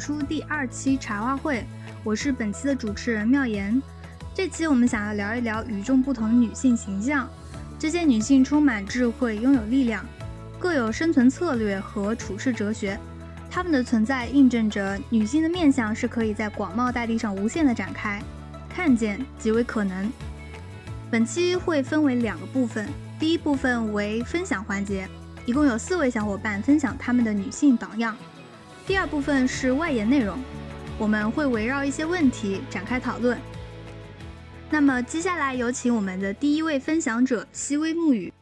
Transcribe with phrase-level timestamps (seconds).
[0.00, 1.62] 出第二期茶话会，
[2.02, 3.80] 我是本期的主持人妙言。
[4.34, 7.28] 这期我们想要聊一聊与众不同的女性形象。
[7.78, 10.02] 这些女性充满智慧，拥有力量，
[10.58, 12.98] 各有生存策略和处世哲学。
[13.50, 18.22] 她们的存在印证着女性的面相是可以在广袤大地上无限的展开，
[18.70, 20.10] 看见即为可能。
[21.10, 22.88] 本期会分为两个部分，
[23.18, 25.06] 第一部分为分享环节，
[25.44, 28.16] 一共有四位小伙伴分享他们的女性榜样。
[28.90, 30.36] 第二部分是外延内容，
[30.98, 33.38] 我们会围绕一些问题展开讨论。
[34.68, 38.32] 那么接下来有请我们的第一位分享者西微木语。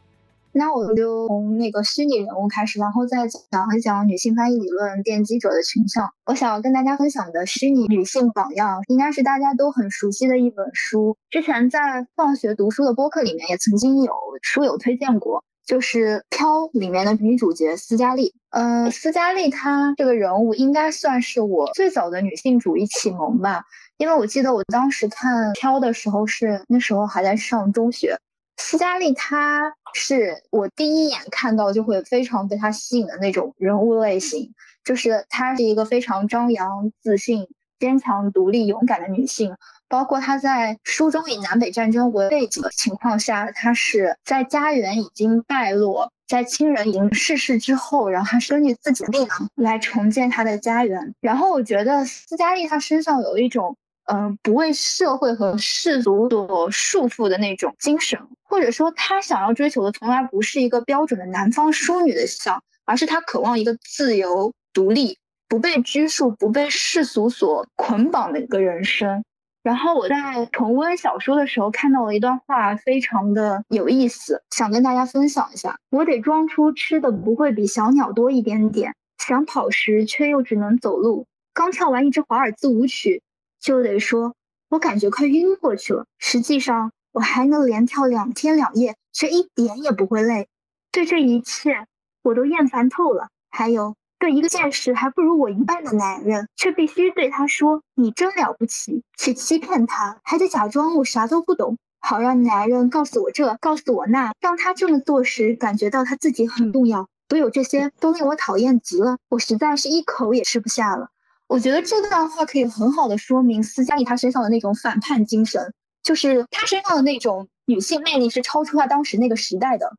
[0.51, 6.09] 那我就从那个虚拟人物开始，然后再讲一讲女性翻译理论奠基者的群像。
[6.25, 11.15] 我想要跟大家分享的虚拟女性榜样，应该是大家都很熟悉的一本书。
[11.29, 14.11] 之前在放学读书的播客里面也曾经有
[14.41, 15.43] 书友推荐过。
[15.69, 18.33] 就是《飘》里面的女主角斯嘉丽。
[18.49, 23.63] 呃，斯嘉丽她这个人物应该算是我最早的女性主义启蒙吧，
[23.97, 28.17] 因为我记得我当时看《飘》的时候是那时候还在上中学。
[28.57, 34.51] 斯嘉丽她是我第一眼看到就会非常被她吸引的那种人物类型，
[34.83, 37.47] 就是她是一个非常张扬、自信、
[37.79, 39.55] 坚强、独立、勇敢的女性。
[39.89, 51.15] 包括他在书中以南北战争为背景的情况下，他是在家园已经败落，在亲人已经逝世之后，然后他是根据自己的力量来重建他的家园。
[51.19, 65.17] 然后我觉得斯嘉丽她身上有一种，嗯，不为社会和世俗所束缚的那种精神，或者说她想要追求的从来不是一个标准的南方淑女的形象，而是她渴望一个自由、独立、
[65.47, 69.23] 不被拘束、不被世俗所捆绑的一个人生。
[69.69, 75.77] 然后我在重温小说的时候看到了一段话，非常的有意思，想跟大家分享一下。
[75.91, 81.27] 我得装出吃的不会比小鸟多一点点，想跑时却又只能走路。
[81.53, 83.21] 刚跳完一支华尔兹舞曲，
[83.61, 84.33] 就得说
[84.69, 86.07] 我感觉快晕过去了。
[86.17, 90.47] 实际上我还能连跳两天两夜，却一点也不会累。
[90.91, 91.85] 对这一切，
[92.23, 93.27] 我都厌烦透了。
[93.51, 93.93] 还有。
[94.19, 104.33] 对一个见识还不如我一半的男人，却必须对他说：“你真了不起。”去欺骗他，还得假装我啥都不懂，好让男人告诉我这，告诉我那。
[104.41, 107.07] 让他这么做时，感觉到他自己很重要。
[107.29, 111.09] 所有这些都令我讨厌极了，我实在是一口也吃不下了。
[111.47, 119.95] 我觉得这段话可以很好的说明斯嘉丽她身上的那种反叛精神，就是她身上的那种女性魅力是超出她当时那个时代的。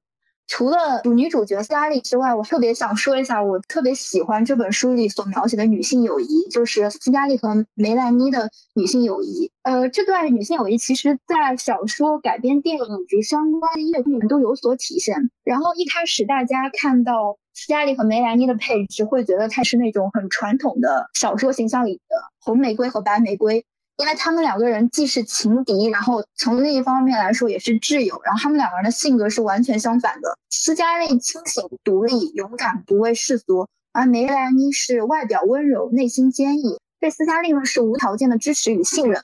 [0.50, 9.52] 除了女主角斯嘉丽之外，我特别想说一下，我特别喜欢这本书里所描写的女性友谊，就是斯嘉丽和梅兰妮的女性友谊。
[9.62, 15.30] 呃，这段女性友谊其实，在小说改编电影以及相关的音乐剧里面都有所体现。
[15.44, 23.64] 然后一开始大家看到斯嘉丽和梅兰妮的配置，会觉得她是那种很传统的小说形象里的红玫瑰和白玫瑰。
[24.00, 30.38] 因为他们两个人既是情敌，然后从另一方面来说也是挚友，然后他们两个人的性格是完全相反的。
[30.48, 39.22] 斯嘉丽清醒、独立、勇敢，不畏世俗；而梅兰妮是外表温柔，内心坚毅，对斯嘉丽呢是无条件的支持与信任。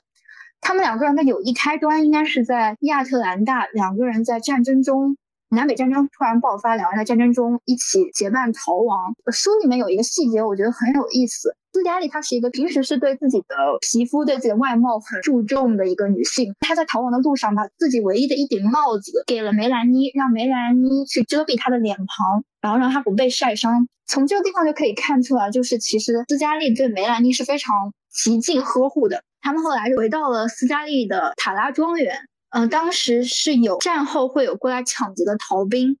[0.61, 5.17] 他们两个人的友谊开端应该是在亚特兰大，两个人在战争中。
[5.49, 9.15] 南北战争突然爆发，两人在战争中一起结伴逃亡。
[9.31, 11.55] 书里面有一个细节，我觉得很有意思。
[11.77, 16.55] 斯嘉丽她是一个平时是对自己的皮肤、对自己的外貌很注重的一个女性。
[16.59, 23.87] 她在逃亡的路上，把自己唯一的一顶帽子给了梅兰妮，让梅兰妮去遮蔽她的脸庞，然后让她不被晒伤。
[24.07, 29.21] 从这个地方就可以看出来，就是其实斯嘉丽对梅兰妮是非常极尽呵护的。
[29.41, 32.17] 他们后来回到了斯嘉丽的塔拉庄园。
[32.49, 35.97] 嗯，当时是有战后会有过来抢劫的逃兵，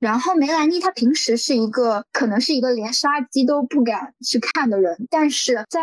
[0.00, 5.80] 然后梅兰妮她平时是一个可能是一个连杀鸡都不敢去看的人，但是在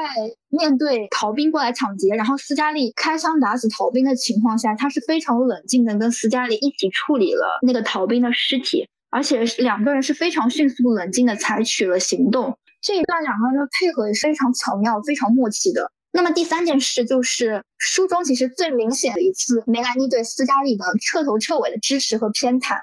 [0.49, 15.91] 面对逃兵过来抢劫，然后斯嘉丽开枪打死逃兵的情况下，她是非常冷静的跟斯嘉丽一起处理了那个逃兵的尸体，而且两个人是非常迅速冷静的采取了行动，这一段两个人的配合也是非常巧妙、非常默契的。
[16.11, 22.79] 那么第三件事就是书中其实最明显的一次梅兰妮对斯嘉丽的彻头彻尾的支持和偏袒，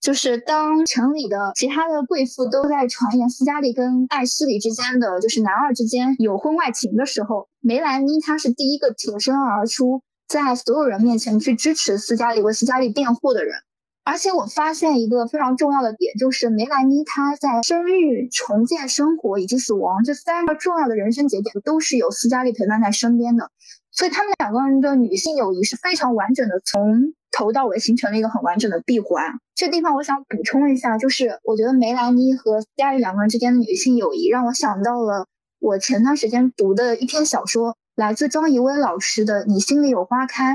[0.00, 13.56] 就是当城里的其他的贵妇都在传言斯嘉丽跟艾希里之间的就是男二之间有婚外情的时候，梅兰妮她是第一个挺身而出，在所有人面前去支持斯嘉丽为斯嘉丽辩护的人。
[14.04, 23.50] 而且我发现一个非常重要的点，就是梅兰妮她在生育、重建生活以及死亡这三个重要的人生节点，都是有斯嘉丽陪伴在身边的。
[23.98, 29.40] 所以他们两个人的女性友谊是非常完整的，从头到尾形成了一个很完整的闭环。
[29.56, 35.26] 这地方我想补充一下，就是我觉得梅兰妮和斯嘉丽两个人之间的女性友谊，让我想到了
[35.58, 40.54] 我前段时间读的一篇小说，来自张怡薇老师的《你心里有花开》。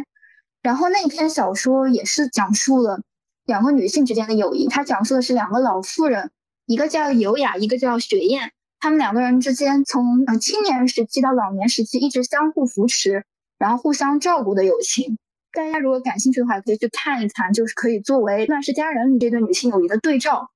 [0.61, 3.01] 然后那篇小说也是讲述了
[3.45, 6.31] 两个女性之间的友谊，它讲述的是两个老妇人，
[6.65, 13.25] 一个叫尤雅，一个叫雪雁，她们两个人之间从呃青年时期到老年时期一直相互扶持，
[13.63, 15.17] 然后互相照顾的友情。
[15.53, 20.49] 大家如果感兴趣的话，可以去看一看，就是可以作为《乱世佳人》里这对女性友谊的对照。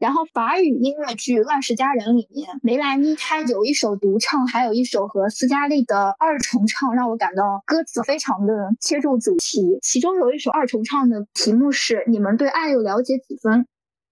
[0.00, 9.78] 然后法语音乐剧《乱世佳人》里面，梅兰妮她有一首独唱，还有一首和斯嘉丽的二重唱，让我感到歌词非常的切中主题。
[9.80, 13.64] 其中有一首二重唱的题目是“你们对爱又了解几分”，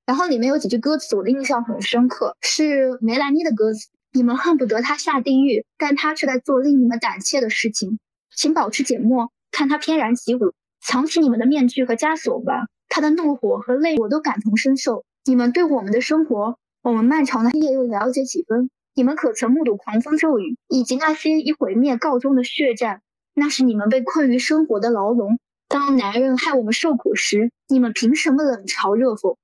[0.06, 7.98] 然后里面有几句歌词我的印象很深刻，是梅兰妮的歌词：“你们恨不得他下地狱，但他却在做令你们胆怯的事情，
[8.34, 18.70] 请保持缄默，看他翩然起舞，藏起你们的面具和枷锁吧，他的怒火和泪我都感同身受。”你们对我们的生活，我们漫长的黑夜又了解几分？
[18.94, 23.02] 你们可曾目睹狂风骤雨，以及那些以毁灭告终的血战？
[23.34, 25.38] 那是你们被困于生活的牢笼。
[25.68, 29.36] 当男人害我们受苦时，你们凭什么冷嘲热讽？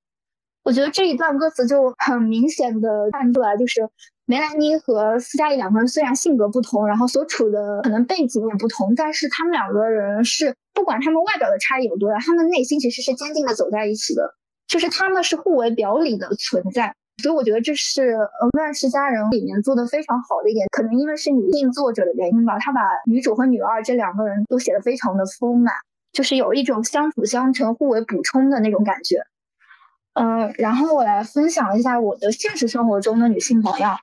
[0.65, 3.89] 我觉得这一段歌词就很明显的看出来，就是
[4.27, 14.35] 梅兰妮和斯嘉丽两个人虽然性格不同，然后所处的可能背景也不同，但是他们两个人是不管他们外表的差异有多大，他们内心其实是坚定的走在一起的。
[14.67, 16.93] 就是他们是互为表里的存在，
[17.23, 20.67] 所以我觉得这是《呃乱世佳人》里面做的非常好的一点。
[20.73, 25.73] 可能因为是女性作者的原因吧，她把女主和女二这两个人都写的非常的丰满，
[26.13, 29.23] 就是有一种相辅相成、互为补充的那种感觉。
[30.15, 33.97] 嗯，然后我来分享一下我的现实生活中的女性榜样。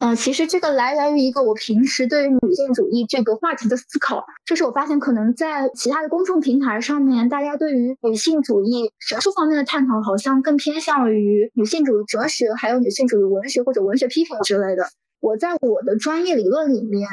[0.00, 14.88] 嗯，其实这个来源于一个我平时对于女性主义这个话题的思考，就是我发现可能在其他的公众平台上面，大家对于女性主义学术方面的探讨，好像更偏向于女性主义哲学，还有女性主义文学或者文学批评之类的。
[15.20, 17.08] 我在我的专业理论里面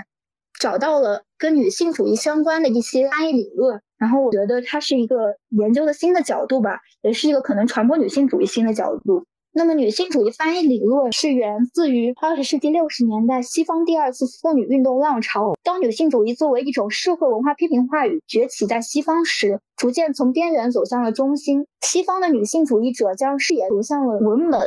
[0.59, 9.23] 找到了跟女性主义相关的一些翻译理论，然后我觉得它是一个研究的新的角度吧，也是一个可能传播女性主义新的角度。
[9.53, 15.57] 那么，女性主义翻译理论是源自于二十世纪六十年代西方第二次妇女运动浪潮。
[15.61, 21.65] 当女性主义作为一种社会文化批评话语崛起在西方时，逐渐从边缘走向了中心。
[21.81, 24.61] 西方的女性主义者将视野投向了文本，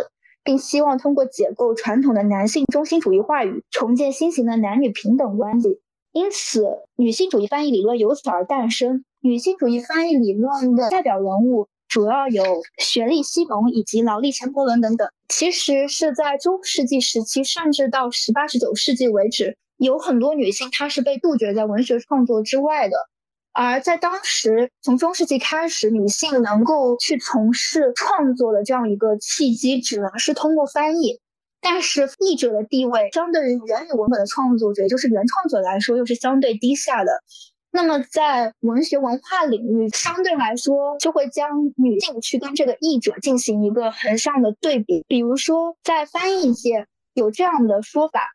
[0.44, 5.80] 并希望通过解构传统的男性中心主义话语，重建新型的男女平等关系。
[6.12, 9.02] 因此，女性主义翻译理论由此而诞生。
[9.20, 11.68] 女性主义翻译理论的代表人物。
[11.94, 12.42] 主要有
[12.78, 15.08] 雪莉·西蒙以及劳力·钱伯伦等等。
[15.28, 22.96] 其实是在中世纪时期，甚至到十八、十九世纪为止，有很多女性她是被杜绝在文学创作之外的。
[23.52, 31.20] 而在当时，从中世纪开始，女性能够去从事创作的这样一个契机，只能是通过翻译。
[31.60, 37.22] 但是译者的地位，相对于原语文本的创作者，也就是原创者来说，又是相对低下的。
[37.76, 45.04] 那么，在文学文化领域，相对来说就会将女性去跟这个译者进行一个横向的对比。
[45.08, 48.28] 比如说，在翻译界有这样的说法：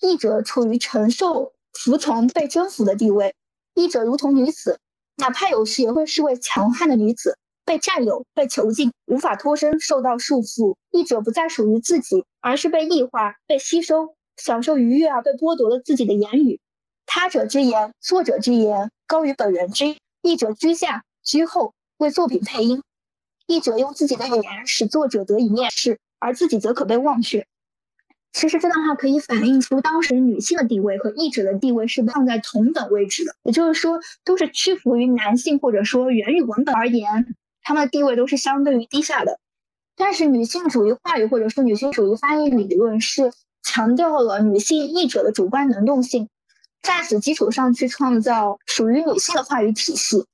[0.00, 3.34] 译者处于承受、服从、被征服的地位。
[3.74, 4.78] 译者如同女子，
[5.18, 7.36] 哪怕有时也会视为强悍的女子，
[7.66, 10.74] 被占有、被囚禁，无法脱身，受到束缚。
[10.90, 16.60] 译者不再属于自己，而是被异化、被吸收，享受愉悦而被剥夺了自己的言语。
[17.06, 19.96] 他者之言，作者之言高于本人之。
[20.22, 22.82] 译者居下居后，为作品配音。
[23.46, 27.46] 译者用自己的语言使作者得以面试，而自己则可被忘却。
[28.32, 39.38] 其实这段话可以反映出当时女性的地位和译者的地位是放在同等位置的，也就是说，都是屈服于男性，或者说源语文本而言，他们的地位都是相对于低下的。
[39.94, 43.32] 但是女性主义话语或者说女性主义翻译理论是
[43.62, 46.28] 强调了女性译者的主观能动性。
[46.82, 50.24] 在此基础上去创造属于女性的话语体系。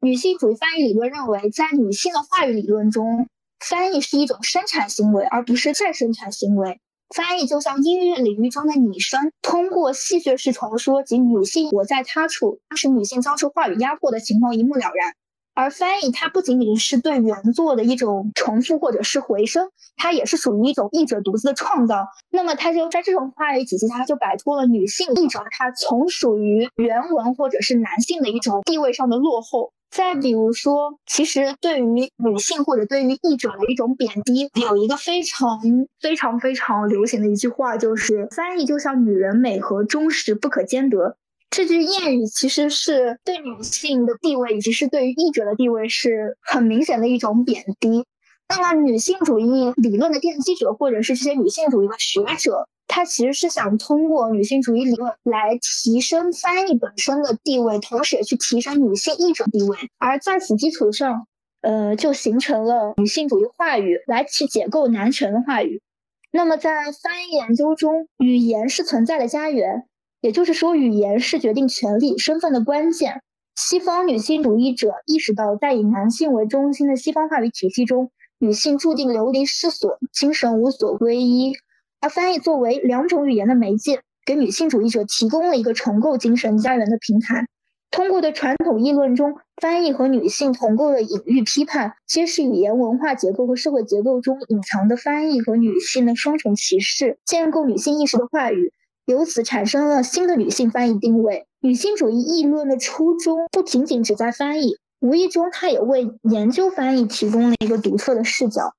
[0.00, 6.80] 女性主义翻译理论认为，在女性的话语理论中，翻译是一种生产行为，而不是再生产行为。
[7.14, 15.14] 翻译就像音乐领域中的拟声，通过戏谑式传说及女性我在他处，使女性遭受话语压迫的情况一目了然。
[15.58, 22.06] 而翻译它不仅仅是对原作的一种重复或者是回声，它也是属于一种译者独自的创造。
[22.30, 29.72] 那么它就在这种话语体系下，它就摆脱了女性译者她从属于原文或者是男性的一种地位上的落后。
[29.90, 35.58] 再比如说，其实对于女性或者对于译者的一种贬低，有一个非常
[35.98, 41.16] 非常非常流行的一句话，就是翻译就像女人美和忠实不可兼得。
[41.50, 48.04] 这句谚语其实是对女性的地位，以及是对于译者的地位是很明显的一种贬低。
[48.48, 59.76] 那么，女性主义理论的奠基者，或者是这些女性主义的学者，他其实是想通过女性主义理论来提升翻译本身的地位，同时也去提升女性译者地位。
[59.98, 61.26] 而在此基础上，
[61.60, 65.82] 呃，就形成了女性主义话语来去解构男权的话语。
[66.30, 69.84] 那么在翻译研究中，语言是存在的家园，
[70.20, 73.22] 也就是说，语言是决定权利身份的关键。
[73.54, 81.52] 西方女性主义者意识到，在以男性为中心的西方话语体系中，女性注定流离失所，精神无所归依。
[82.00, 87.46] 而翻译作为两种语言的媒介，给女性主义者提供了一个重构精神家园的平台。
[87.90, 98.72] 通过对传统议论中翻译和女性同构的隐喻批判，揭示语言文化结构和社会结构中隐藏的翻译和女性的双重歧视，建构女性意识的话语，
[99.08, 101.46] 由此产生了新的女性翻译定位。
[101.60, 108.74] 女性主义议论的初衷不仅仅只在翻译，无意中它也为研究翻译提供了一个独特的视角。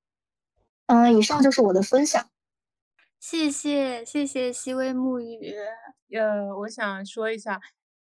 [0.86, 2.30] 嗯，以上就是我的分享。
[3.20, 5.56] 谢谢谢谢西微木语。
[6.16, 7.60] 呃，我想说一下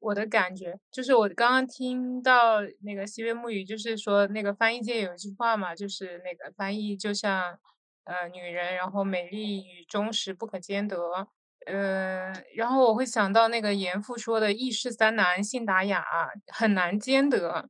[0.00, 7.56] 我的感觉，就是我刚刚听到那个西微木语，就是说那个翻译界有一句话嘛，就是那个翻译就像
[8.02, 11.28] 呃女人，然后美丽与忠实不可兼得。
[11.67, 16.05] 呃，然后我会想到那个严复说的“一事三难，信达雅”，
[16.53, 17.69] 很难兼得。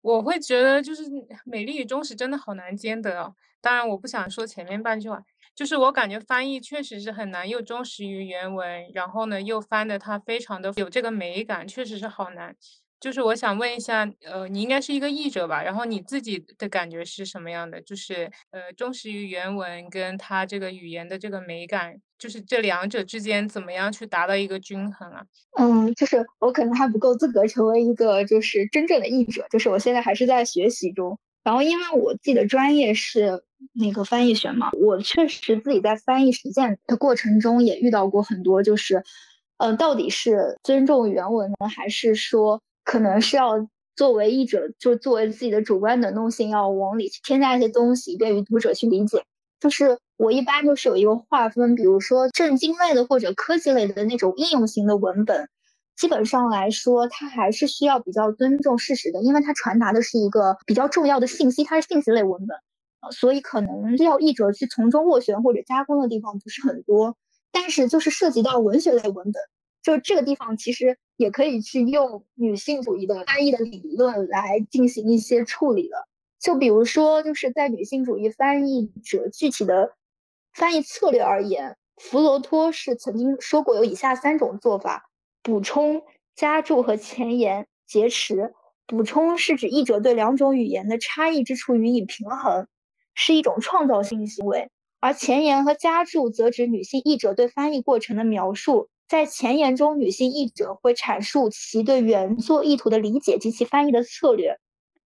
[0.00, 1.02] 我会觉得就是
[1.44, 3.34] 美丽与忠实真的好难兼得。
[3.60, 5.22] 当然，我不想说前面半句话。
[5.54, 12.56] 就是我感觉翻译确实是很难，又忠实于原文，然后呢又翻的它非常的有这个美感，确实是好难。
[12.98, 15.62] 就是我想问一下，呃，你应该是一个译者吧？
[15.62, 17.80] 然后你自己的感觉是什么样的？
[17.82, 25.22] 就是呃，忠实于原文跟它这个语言的这个美感，就是这两者之间怎么样去达到一个均衡啊？
[25.58, 31.18] 嗯，就是我可能还不够资格成为一个就是真正的译者，就是我现在还是在学习中。
[31.42, 33.44] 然后因为我自己的专业是。
[33.72, 39.02] 那个翻译学嘛，我确实自己在翻译实践的过程中也遇到过很多，就是，
[39.56, 43.66] 呃，到底是尊重原文呢，还是说可能是要
[43.96, 49.24] 作为译者，就作为自己的主观能动性，要往里去添加一些东西，便于读者去理解。
[49.64, 55.48] 就是我一般就是有一个划分，比如说正经类的或者科技类的那种应用型的文本，
[55.96, 62.58] 基本上来说，它还是需要比较尊重事实的，因为它传达的是一个比较重要的信息，它是信息类文本。
[63.10, 67.16] 所以可能要译者去从中斡旋或者加工的地方不是很多，
[67.50, 69.34] 但是就是涉及到文学类文本，
[69.82, 75.96] 就这个地方其实也可以去用女性主义的翻译的理论来进行一些处理的。
[76.44, 79.94] 就比如说，就是在女性主义翻译者具体的
[80.52, 85.08] 翻译策略而言，弗罗托是曾经说过有以下三种做法：
[85.42, 86.02] 补充、
[86.36, 88.52] 加注和前言、劫持。
[88.86, 92.68] 补充是指译者对两种语言的差异之处予以平衡。
[93.14, 94.68] 是一种创造性行为，
[95.00, 98.90] 而前言和加注则指女性译者对翻译过程的描述。
[99.08, 104.58] 在前言中，女性译者会阐述其对原作意图的理解及其翻译的策略，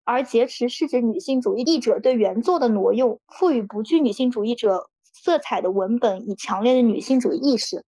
[0.07, 7.83] 而劫持是指女性主义译者对原作的挪用，赋予不具女性主义者色彩的文本以强烈的女性主义意识。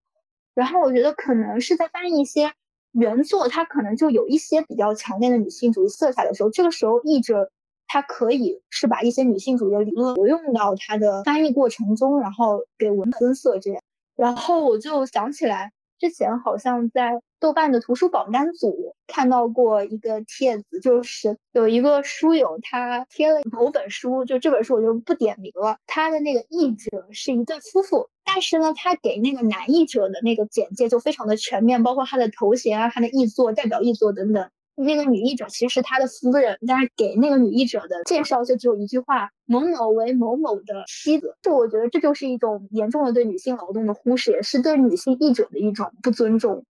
[0.54, 2.52] 然后，我觉得可能是在翻译一些
[2.92, 7.50] 原作，它可能就有一些比较强烈的女性主义色彩的时候，这个时候译者。
[7.92, 13.82] 他可以是把一些女性主义的理论挪用到它的翻译过程中，然后给文本增色这样。
[14.16, 25.78] 然后我就想起来，之前好像在豆瓣的图书榜单组看到过一个帖子，就是有一个书友他贴了某本书，就这本书我就不点名了。
[25.88, 34.50] 他的那个译者是一对夫妇，但是呢，他给那个男译者的那个简介就非常的全面，包括他的头衔啊、他的译作、代表译作等等。
[34.80, 41.36] 那个女译者其实是他的夫人，但是给那个女译者的介绍就只有一句话：某某为某某的妻子。
[41.42, 46.66] 就我觉得这就是一种严重的对女性劳动的忽视，也是对女性译者的一种不尊重。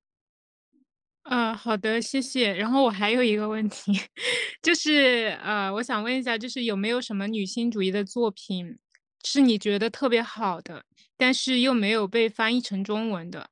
[1.23, 2.53] 嗯，好的，谢谢。
[2.55, 3.91] 然后我还有一个问题，
[4.63, 8.79] 就是呃，我想问一下，就是有没有什么女性主义的作品
[9.23, 10.85] 是你觉得特别好的，
[11.15, 13.51] 但是又没有被翻译成中文的？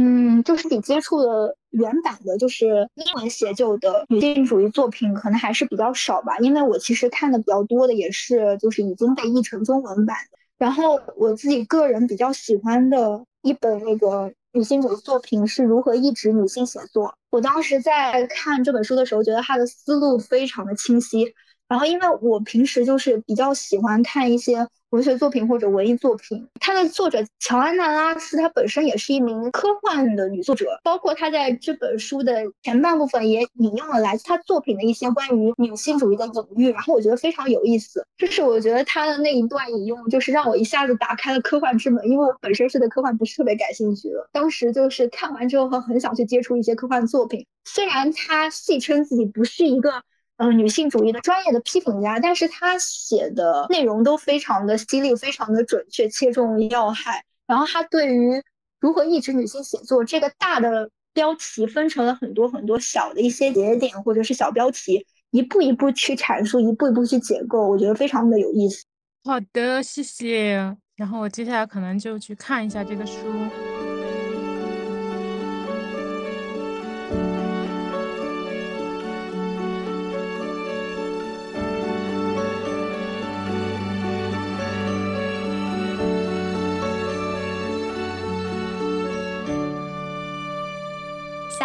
[0.00, 6.38] 嗯，就是你接触的原版的，就是英文写就的女性主义作品，可能还是比较少吧。
[6.38, 10.16] 因为我其实看的比较多的也是就是已经被译成中文版。
[10.56, 17.12] 然后我自己个人比较喜欢的一本那个女性主义作品是如何抑制女性写作。
[17.30, 21.34] 我当时在看这本书的时候，觉得它的思路非常的清晰。
[21.66, 24.64] 然后因为我平时就是比较喜欢看一些。
[24.90, 38.02] 文学作品或者文艺作品，它的作者乔安娜拉斯，她本身也是一名科幻的女作者，包括她在这本书的前半部分也引用了来自她作品的一些关于女性主义的隐喻，然后我觉得非常有意思。
[38.16, 44.28] 就是我觉得她的那一段引用，就是让我一下子打开了科幻之门，因为我本身是对科幻不是特别感兴趣的。
[44.32, 50.02] 当时就是看完之后，很想去接触一些科幻作品，虽然她戏称自己不是一个。
[50.38, 57.24] 嗯，女性主义的专业的批评家，但是他写的内容都非常的犀利，非常的准确，切中要害。
[57.46, 58.40] 然后他对于
[58.78, 68.84] 如何抑制女性写作这个大的标题，分成了很多很多小的一些节点或者是小标题，一步一步去阐述，一步一步去解构，我觉得非常的有意思。
[69.24, 70.76] 好的，谢谢。
[70.94, 73.16] 然后我接下来可能就去看一下这个书。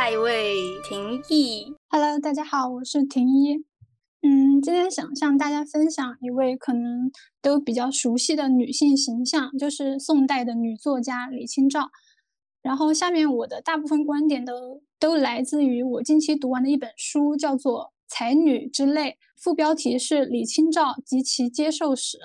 [0.04, 3.54] 下一位婷艺，Hello，大家好，我是婷一。
[4.22, 7.10] 嗯，今天想向大家分享一位可能
[7.42, 11.90] 都比较熟悉的女性形象，就是宋代的女作家李清照。
[12.62, 22.18] 然后下面我的大部分观点都都来自于我近期读完的一本书，叫做《才女之泪》，副标题是《李清照及其接受史》。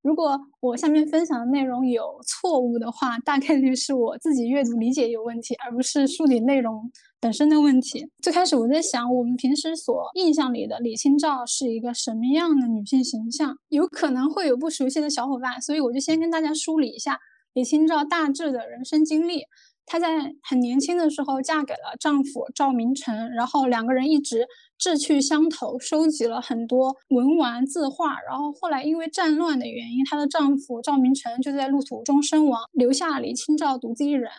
[0.00, 8.10] 如果我下面分享的内容有错误的话，大概率是我自己阅读理解有问题，而不是书里内容本身的问题。
[8.22, 13.56] 最开始我在想，我们平时所印象里的李清照是一个什么样的女性形象？
[13.68, 17.18] 有可能会有不熟悉的小伙伴，所以我就先跟大家梳理一下
[17.54, 19.42] 李清照大致的人生经历。
[19.88, 28.20] 她在很年轻的时候嫁给了丈夫赵明诚，然后两个人一直志趣相投，收集了很多文玩字画。
[28.28, 34.30] 然后后来因为战乱的原因，她的丈夫赵明诚就在路途中身亡，留下李清照独自一人。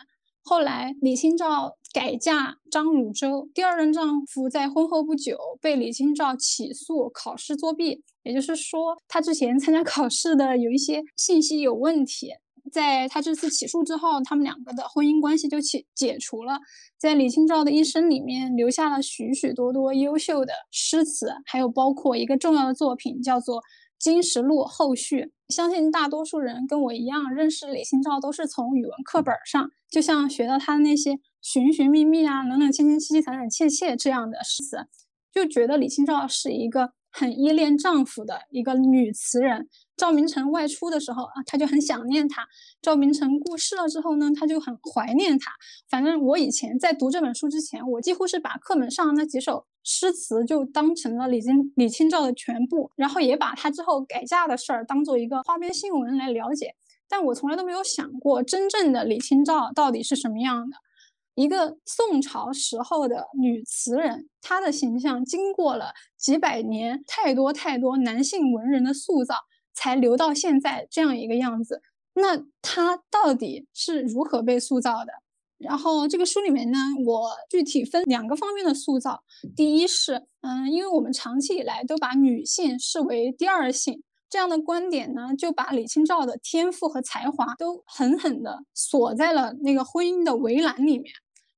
[0.48, 12.32] 后来李清照改嫁张汝舟，第二任丈夫在婚后不久被李清照起诉考试作弊，也就是说她之前参加考试的有一些信息有问题。
[12.72, 16.58] 在他这次起诉之后，他们两个的婚姻关系就解解除了。
[16.98, 23.56] 在李清照的一生里面，留下了许许多多优秀的诗词，还有包括一个重要的作品叫做
[23.98, 25.22] 《金石录后续》。
[25.48, 34.76] 相信大多数人跟我一样，认识李清照都是从语文课本上，就像学到他那些“寻寻觅觅”啊、“冷冷清清、凄凄惨惨切切”这样的诗词，
[35.32, 39.68] 就觉得李清照是一个很依恋丈夫的一个女词人。
[39.96, 42.42] 赵明诚外出的时候啊，他就很想念他；
[42.82, 45.50] 赵明诚过世了之后呢，他就很怀念他。
[45.88, 56.74] 反正我以前在读这本书之前，我几乎是把课本上那几首诗词就当成了李清李清照的全部，然后也把他之后改嫁的事儿当做一个花边新闻来了解。
[57.08, 60.76] 但我从来都没有想过，真正的李清照到底是什么样的
[61.34, 69.34] 一个宋朝时候的女词人，她的形象经过了几百年太多太多男性文人的塑造。
[69.80, 71.80] 才留到现在这样一个样子，
[72.14, 75.12] 那他到底是如何被塑造的？
[75.58, 79.22] 然后这个书里面呢，我具体分两个方面的塑造。
[79.56, 91.12] 第一是，嗯，因为我们长期以来都把女性视为第二性，这样的观点呢，就把李清照的天赋和才华都狠狠地锁在了那个婚姻的围栏里面，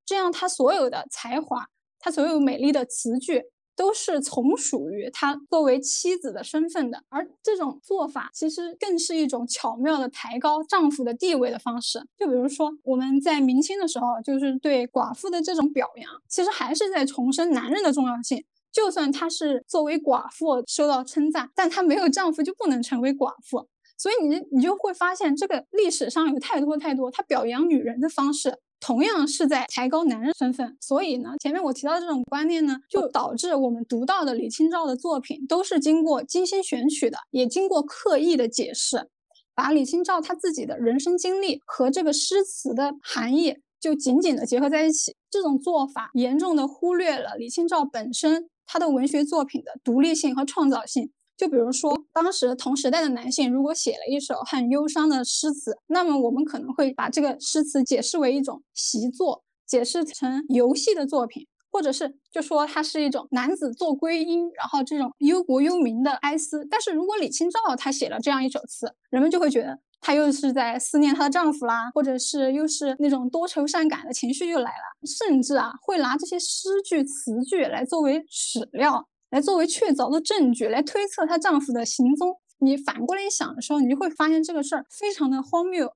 [0.07, 1.67] 这样她所有的才华，
[1.99, 3.45] 她所有美丽的词句。
[3.81, 11.99] 都是从属于她作为妻子的身份的，而这种做法其实更是一种巧妙的抬高丈夫的地位的方式。
[12.19, 18.45] 就比如说我们在明清的时候，就是对寡妇的这种表扬，其实还是在重申男人的重要性。
[18.71, 23.67] 就算她是作为寡妇受到称赞，但她没有丈夫就不能成为寡妇。
[23.97, 28.59] 所以你你就会发现，这个历史上有太多太多他表扬女人的方式。
[28.81, 39.11] 同样是在抬高男人身份，所以呢，前面我提到的这种观念呢，就导致我们读到的李清照的作品都是经过精心选取的，也经过刻意的解释，
[39.55, 45.15] 把李清照她自己的人生经历和这个诗词的含义就紧紧的结合在一起。
[45.31, 51.13] 这种做法严重的忽略了李清照本身她的文学作品的独立性和创造性。
[51.41, 66.67] 就比如说，当时同时代的男性如果写了一首很忧伤的诗词，那么我们可能会把这个诗词解释为一种习作，解释成游戏的作品，或者是就说它是一种男子做归阴，然后这种忧国忧民的哀思。
[66.71, 79.07] 但是如果李清照她写了这样一首词，人们就会觉得她又是在思念她的丈夫啦，或者是又是那种多愁善感的情绪又来了，甚至啊会拿这些诗句词句来作为史料。
[79.31, 82.37] 来作为确凿的证据来推测她丈夫的行踪。
[82.59, 85.93] 你反过来一想的时候，你就会发现这个事儿非常的荒谬。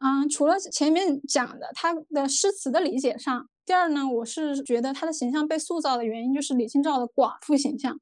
[0.00, 7.98] 嗯，除了前面讲的她的诗词的理解上，第二呢，我是觉得她的形象被塑造的原因就是李清照的寡妇形象。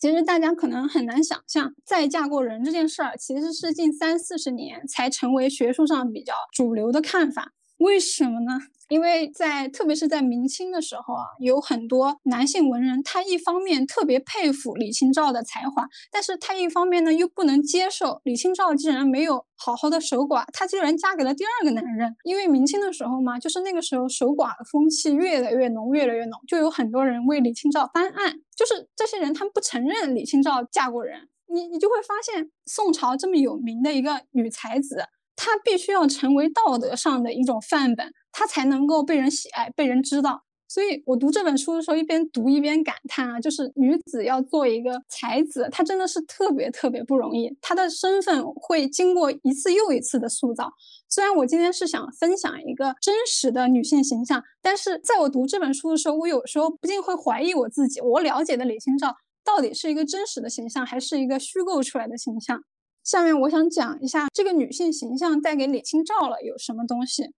[0.00, 7.52] 其实大家可能很难想象，再嫁过人这件事儿，其实是近三四十年才成为学术上比较主流的看法。
[7.78, 8.60] 为什么呢？
[8.88, 22.16] 因为在特别是在明清的时候啊，有很多男性文人，他一方面特别佩服李清照的才华，但是他一方面呢又不能接受李清照既然没有好好的守寡，她竟然嫁给了第二个男人。
[22.24, 31.28] 因为明清的时候嘛，就是那个时候守寡的风气越来越浓，越来越浓，就有很多人为李清照翻案，就是这些人他们不承认李清照嫁过人。
[31.50, 35.04] 你你就会发现，宋朝这么有名的一个女才子。
[35.40, 40.42] 她必须要成为道德上的一种范本，她才能够被人喜爱、被人知道。
[40.70, 47.56] 所以我读这本书的时候，一边读一边感叹啊，就是女子要做一个才子，她真的是特别特别不容易。
[47.62, 50.70] 她的身份会经过一次又一次的塑造。
[51.08, 62.60] 虽然我今天是想分享一个真实的女性形象，但是在我读这本书的时候，我有时候不禁会怀疑我自己：我了解的李清照到底是一个真实的形象，还是一个虚构出来的形象？
[63.08, 67.30] 下面我想讲一下这个女性形象带给李清照了有什么东西。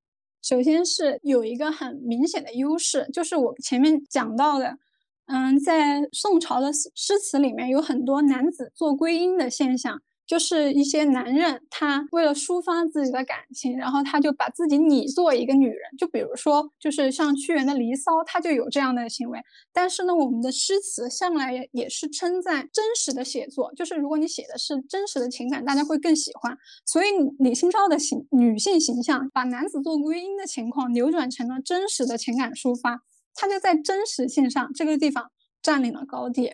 [0.42, 4.78] 首先是有一个很明显的优势，就是我前面讲到的，
[5.26, 10.02] 嗯，在宋朝的诗词里面有很多男子做归因的现象。
[10.30, 15.80] 就是一些男人，他为了抒发自己的感情，然后他就把自己拟作一个女人。
[15.98, 19.40] 就比如说，就是像屈原的《离骚》，他就有这样的行为。
[19.72, 26.56] 但是呢，我们的诗词向来也也是称赞真实的写作，就是如果你写的是真实的情感，大家会更喜欢。
[26.86, 27.08] 所以
[27.40, 33.00] 李清照的形女性形象，把男子做归因的情况扭转成了真实的情感抒发，
[33.34, 36.52] 他就在真实性上这个地方占领了高地。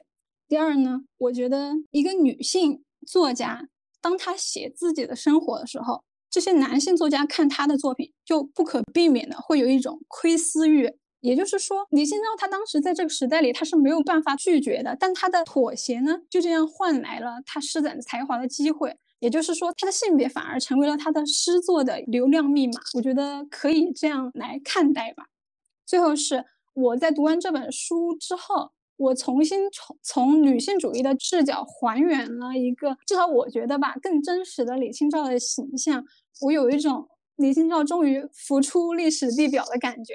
[0.48, 2.85] 第二呢，我觉得一个女性。
[3.06, 3.68] 作家，
[4.02, 10.92] 当他写自己的生活的时候，这些男性作家看他的作品，就不可避免的会有一种窥私欲。
[11.20, 18.96] 也就是说，李清照他当时在这个时代里，他是没有办法拒绝的，但他的妥协呢，就这样换来了他施展才华的机会。
[19.18, 22.74] 也就是说，他的性别反而成为了他的诗作的流量密码。
[22.94, 25.24] 我觉得可以这样来看待吧。
[25.86, 28.72] 最后是我在读完这本书之后。
[28.96, 36.04] 我重新从从女性主义的视角还原了一个，至少我觉得吧，更真实的李清照的形象。
[36.42, 40.14] 我有一种李清照终于浮出历史地表的感觉。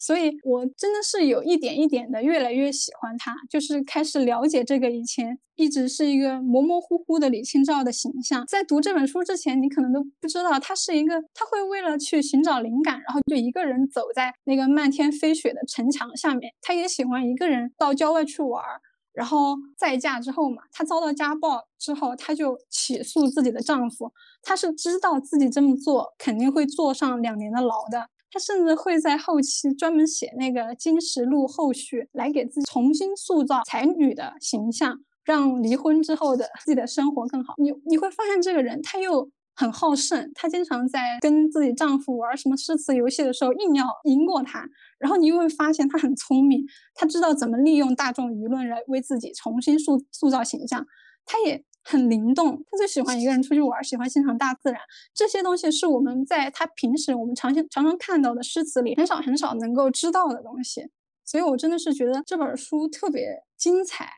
[0.00, 8.44] 所以，我真的是有一点一点的越来越喜欢他，就是开始了解这个以前一直是一个模模糊糊的李清照的形象。
[8.46, 16.50] 在读这本书之前，你可能都不知道他是一个，他会为了去寻找灵感，然后就一个人走在那个漫天飞雪的城墙下面。
[16.62, 18.80] 他也喜欢一个人到郊外去玩儿。
[19.12, 24.10] 然后再嫁之后嘛，她遭到家暴之后，她就起诉自己的丈夫。
[24.40, 28.08] 她是知道自己这么做肯定会坐上两年的牢的。
[28.32, 37.54] 他甚至会在后期专门写那个《金石录》后续，来给自己重新塑造才女的形象，让离婚之后的自己的生活更好。
[37.58, 44.68] 你你会发现，这个人他又很好胜，他经常在跟自己丈夫玩什么诗词游戏的时候，硬要赢过他。
[44.98, 46.64] 然后你又会发现，他很聪明，
[46.94, 50.86] 他知道怎么利用大众舆论来为自己重新塑塑造形象。
[51.24, 51.64] 他也。
[51.82, 54.80] 很灵动，他最喜欢一个人出去玩，喜欢欣赏大自然。
[55.14, 60.90] 这些东西是我们在他平时我们常常常常看到的诗词里很少很少能够知道的东西。
[61.24, 64.14] 所以我真的是觉得这本书特别精彩，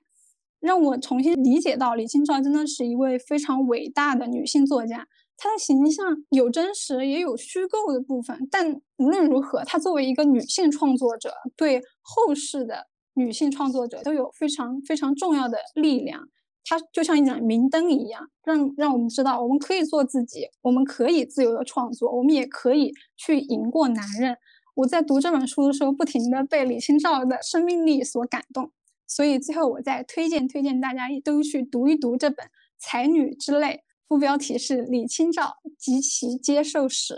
[0.60, 5.06] 让我重新理解到李清照真的是一位非常伟大的女性作家。
[5.36, 16.28] 她的形象有真实也有虚构的部分，但无论如何，她作为一个女性创作者，对后世的女性创作者都有非常非常重要的力量。
[16.64, 24.36] 它就像一盏明灯一样，让让我们知道，我们可以做自己，我们可以自由的创作，我们也可以去赢过男人。
[24.74, 28.70] 我在读这本书的时候，不停的被李清照的生命力所感动，
[29.06, 32.46] 所以最后我再推荐推荐大家都去读一读这本
[32.78, 33.66] 《才女之泪》，
[34.08, 37.14] 副标题是《李清照及其接受史》。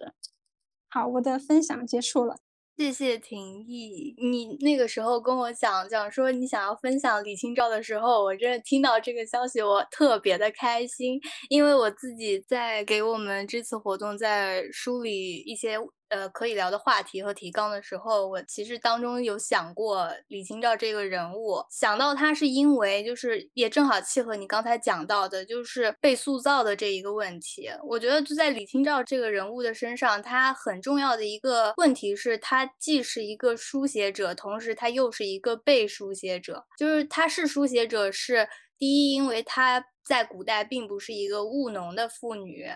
[0.88, 2.38] 好，我的分享结束了。
[2.76, 27.68] 谢谢婷宜，你那个时候跟我讲讲说你想要分享李清照的时候，我真的听到这个消息，我特别的开心，因为我自己在给我们这次活动在梳理一些呃可以聊的话题和提纲的时候，我其实当中有想过李清照这个人物，想到他是因为就是也正好契合你刚才讲到的，就是被塑造的这一个问题。
[27.88, 36.64] 我觉得就在李清照这个人物的身上，他很重要的一个问题是，他既是一个书写者，同时他又是一个被书写者。
[36.78, 42.66] 就是他是书写者，是第一，因为他在古代并不是一个务农的妇女。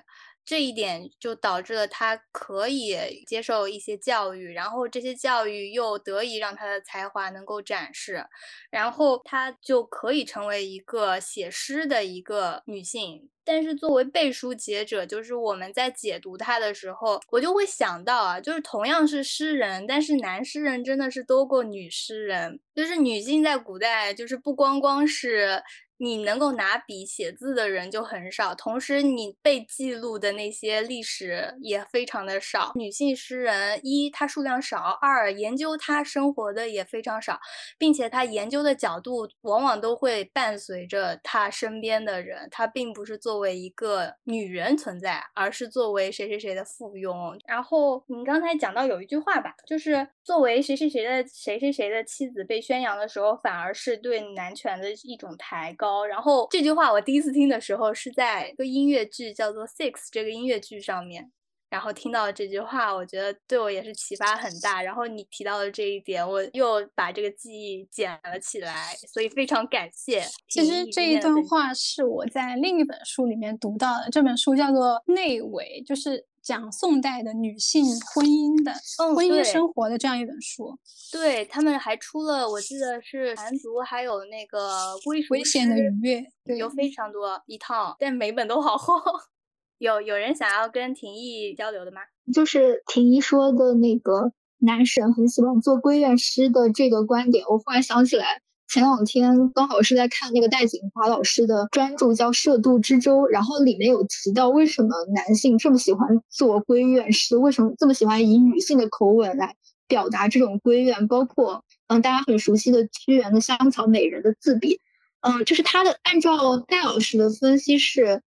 [0.48, 8.24] 这一点就导致了他可以接受一些教育，然后这些教育又得以让他的才华能够展示，
[8.70, 13.28] 然后他就可以成为一个写诗的一个女性。
[13.44, 25.62] 但是作为背书解者，就是我们在解读他的时候，我就会想到啊，就是同样是诗人，但是男诗人真的是多过女诗人，就是女性在古代就是不光光是。
[25.98, 32.72] 你能够拿笔写字的人就很少，同时你被记录的那些历史也非常的少。
[32.74, 37.40] 女性诗人一，她数量少；二，研究她生活的也非常少，
[37.76, 47.38] 并且她研究的角度往往都会伴随着她身边的人，她并不是作为一个女人存在，而是作为谁谁谁的附庸。
[47.46, 56.04] 然后你刚才讲到有一句话吧，就是作为谁谁谁的谁谁谁的妻子被宣扬的时候，反而是对男权的一种抬高。
[56.04, 61.32] 然后这句话我第一次听的时候是在一个音乐剧叫做《Six》这个音乐剧上面，
[61.70, 64.82] 然后听到这句话，我觉得对我也是启发很大。
[64.82, 70.22] 然后你提到的这一点，我又把这个记忆捡了起来，所以非常感谢。
[70.50, 76.26] 其实这一段话是我在另一本书里面读到的，这本书叫做《内围》，就是。
[76.48, 77.84] 讲宋代的女性
[78.14, 78.72] 婚姻的
[79.14, 80.78] 婚姻生活的这样一本书，
[81.12, 88.94] 对他们还出了，我记得是缠足，还有那个归属危险的愉悦，有非常多一套，但每本都好厚。
[89.76, 92.00] 有有人想要跟廷义交流的吗？
[92.32, 98.40] 就是廷义说的那个男神很喜欢做闺怨诗的这个观点，我忽然想起来。
[98.68, 114.78] 前两天刚好是在看那个戴锦华老师的专著，叫《涉渡之舟》，然后里面有提到为什么男性这么喜欢做闺怨诗，为什么这么喜欢以女性的口吻来表达这种闺怨，包括嗯大家很熟悉的屈原的《香草美人》的自比，
[115.22, 118.20] 嗯，就是他的按照戴老师的分析是，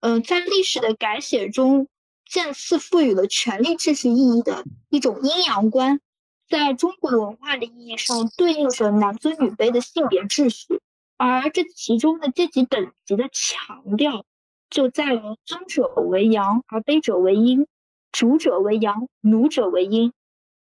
[0.00, 1.88] 嗯，在历史的改写中，
[2.24, 6.00] 渐次赋予了权力秩序意义的一种阴阳观。
[6.48, 10.80] 在中国文化的意义上，对应着男尊女卑的性别秩序，
[11.18, 14.24] 而这其中的阶级等级的强调，
[14.70, 17.64] 就在于尊者为阳，而卑者为阴；
[18.12, 20.14] 主者为阳，奴者为阴，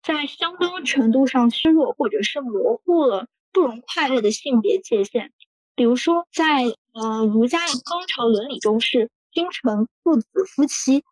[0.01, 5.33] 在相当程度上削弱或者是模糊了不容快乐的性别界限。
[5.75, 11.03] 比如说，在呃儒家的纲常伦理中，是君臣、父子、夫妻。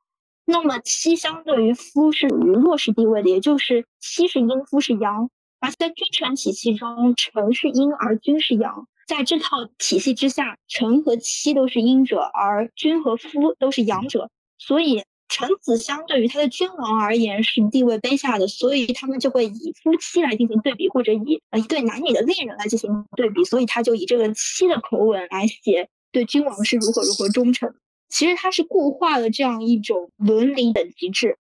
[0.45, 5.29] 那么妻相对于夫是属于弱势地位的，也就是妻是阴，夫是阳。
[5.59, 8.87] 而在君臣体系中，臣是阴，而君是阳。
[9.07, 14.29] 在这套体系之下，臣和妻都是阴者，而君和夫都是阳者。
[14.57, 23.43] 所以，臣子相对于他的君王而言是地位卑下的，所以他们就会以夫妻来进行对比，或者以呃一对男女的恋人来进行对比。
[23.45, 27.73] 所以他就以这个妻的口吻来写对君王是如何如何忠诚。
[28.13, 31.39] 其实它是固化了这样一种伦理等级制。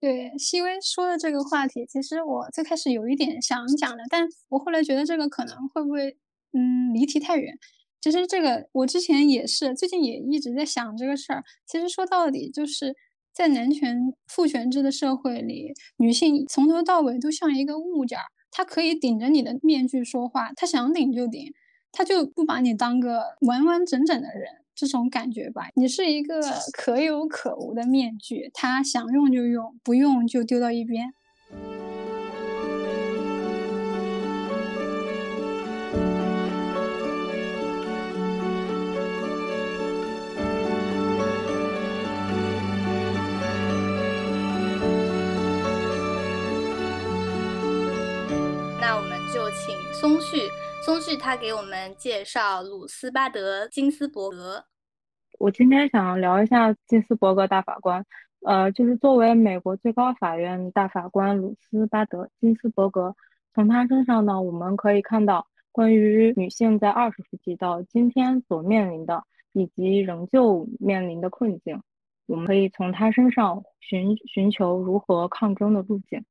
[0.00, 6.16] 对，细微说的这个话题，其实我最开始有一点想讲的，但我后来觉得这个可能会不会，
[6.52, 7.56] 嗯，离题太远。
[8.00, 11.44] 其实这个我之前也是，最近也一直在想这个事儿。
[11.64, 12.96] 其实说到底，就是
[13.32, 21.54] 在男权父权制的社会里，女性从头到尾都像一个物件儿，她可以顶着你的面具说话，她想顶就顶，
[21.92, 24.63] 她就不把你当个完完整整的人。
[24.74, 26.40] 这种感觉吧，你是一个
[26.72, 31.14] 可有可无的面具，他想用就用，不用就丢到一边。
[48.80, 50.36] 那我们就请松旭。
[50.84, 54.66] 松旭他给我们介绍鲁斯巴德金斯伯格。
[55.38, 58.04] 我今天想聊一下金斯伯格大法官，
[58.42, 63.16] 呃，就是作为美国最高法院大法官鲁斯巴德金斯伯格，
[63.54, 71.80] 从他身上呢，我们可以看到关于女性在二十世纪到今天所面临的以及仍旧面临的困境，
[72.26, 76.22] 我们可以从他身上寻寻求如何抗争的路径。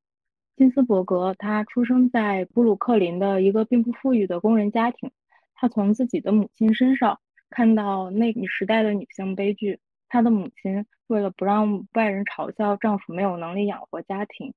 [0.56, 5.12] 金斯伯格，他出生在布鲁克林的一个并不富裕的工人家庭。
[5.56, 14.54] 他从自己的母亲身上看到那个时代的女性悲剧，她的母亲为了不让外人嘲笑丈夫没有能力养活家庭，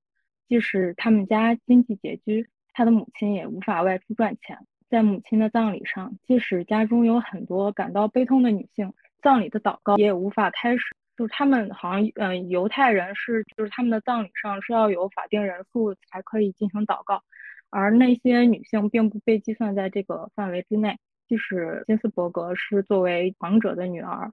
[0.49, 4.59] 即使他们家经济拮据，她的母亲也无法外出赚钱。
[4.91, 10.85] 在母亲的葬礼上，即使家中有很多感到悲痛的女性，葬礼的祷告也无法开始。
[11.17, 17.23] 就是他们好像，嗯，犹太人是，就是他们的葬礼上是要有法定人数才可以进行祷告，
[17.71, 20.99] 而那些女性并不被计算在这个范围之内。
[21.29, 24.31] 即使金斯伯格是作为王者的女儿，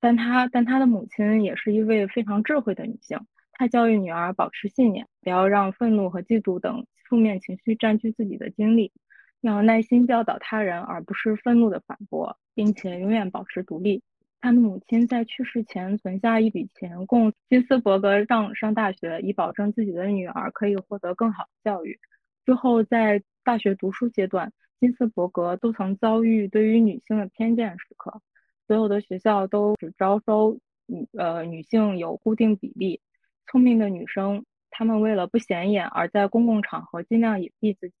[0.00, 3.18] 但她但她的母亲也是一位非常智慧的女性。
[3.54, 8.92] 她教育女儿保持信念，不要让愤怒和嫉妒等负面情绪占据自己的精力，
[9.40, 14.02] 要耐心教导他人，而不是愤怒的反驳，并且永远保持独立。
[14.42, 21.98] 他的母亲在去世前存下一笔钱，供金斯伯格上上大学，以保证自己的女儿可以获得更好的教育。
[22.44, 24.52] 之后在大学读书阶段。
[24.80, 28.20] 金斯伯格都曾遭遇对于女性的偏见时刻，
[28.66, 33.00] 所有的学校都只招收女呃女性有固定比例，
[33.46, 37.94] 聪明的女生，她们为了不显眼而在公共场合尽量隐蔽自己，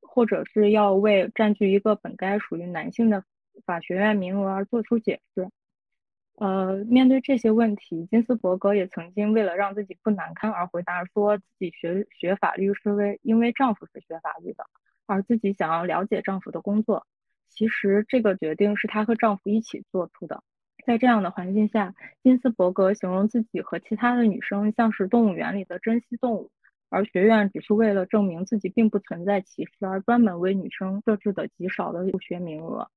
[0.00, 3.22] 或者是要为占据一个本该属于男性的
[3.64, 5.48] 法学院名额而做出解释。
[6.36, 14.66] 呃，面对这些问题，金斯伯格也曾经为了让自己不难堪而回答说自己学学法律是为因为丈夫是学法律的。
[15.06, 17.06] 而自己想要了解丈夫的工作，
[17.50, 20.42] 其实这个决定是她和丈夫一起做出的。
[20.86, 26.50] 在这样的环境下，金斯伯格形容自己和其他的女生像是动物园里的珍稀动物，
[26.88, 32.88] 而学院只是为了证明自己并不存在歧视而专门为女生设置的极少的入学名额。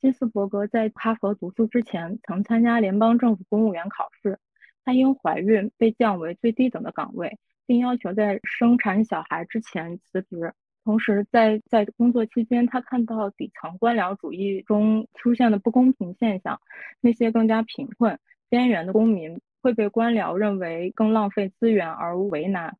[0.00, 4.38] 金斯伯格在哈佛读书之前曾参加联邦政府公务员考试，
[4.84, 10.52] 他因怀孕被降为最低等的岗位，并要求在生产小孩之前辞职。
[10.84, 16.60] 同时，在在工作期间，他看到底层官僚主义中出现的不公平现象，
[17.00, 22.76] 那些更加贫困、边缘的公民会被官僚认为更浪费资源而为难。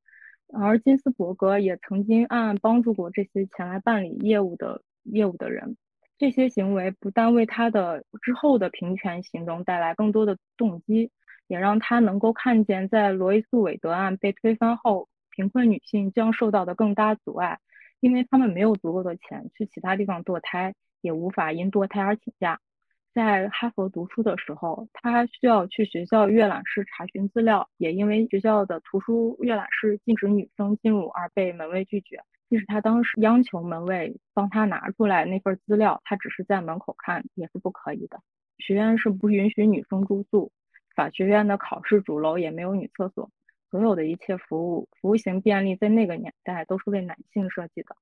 [0.53, 5.77] 而金斯伯格也曾经暗暗帮助过这些前来办理业务的业务的人。
[6.19, 11.11] 这些行为不但为他的之后的平权行动带来更多的动机，
[11.47, 17.59] 也让他能够看见，在罗伊诉韦德案被推翻后，贫困女性将受到的更大阻碍。
[18.01, 22.61] 因为他们没有足够的钱去其他地方堕胎，也无法因堕胎而请假。
[23.15, 32.21] 在哈佛读书的时候，他需要去学校阅览室查询资料，也因为学校的图书阅览室禁止女生进入而被门卫拒绝。
[32.49, 38.21] 即使他当时央求门卫帮他拿出来那份资料，他只是在门口看也是不可以的。
[38.59, 40.53] 学院是不允许女生住宿，
[40.95, 43.31] 法学院的考试主楼也没有女厕所。
[43.71, 47.97] 所有的一切服务服务型便利在那个年代都是为男性设计的，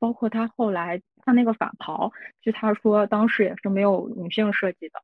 [0.00, 5.00] 包括他后来他那个法袍，据他说当时也是没有女性设计的。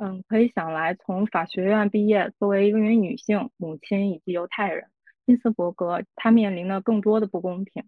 [0.00, 4.88] 嗯，可以想来，从法学院毕业，作为一名女性、母亲以及犹太人，
[5.28, 7.84] 金斯伯格她面临了更多的不公平。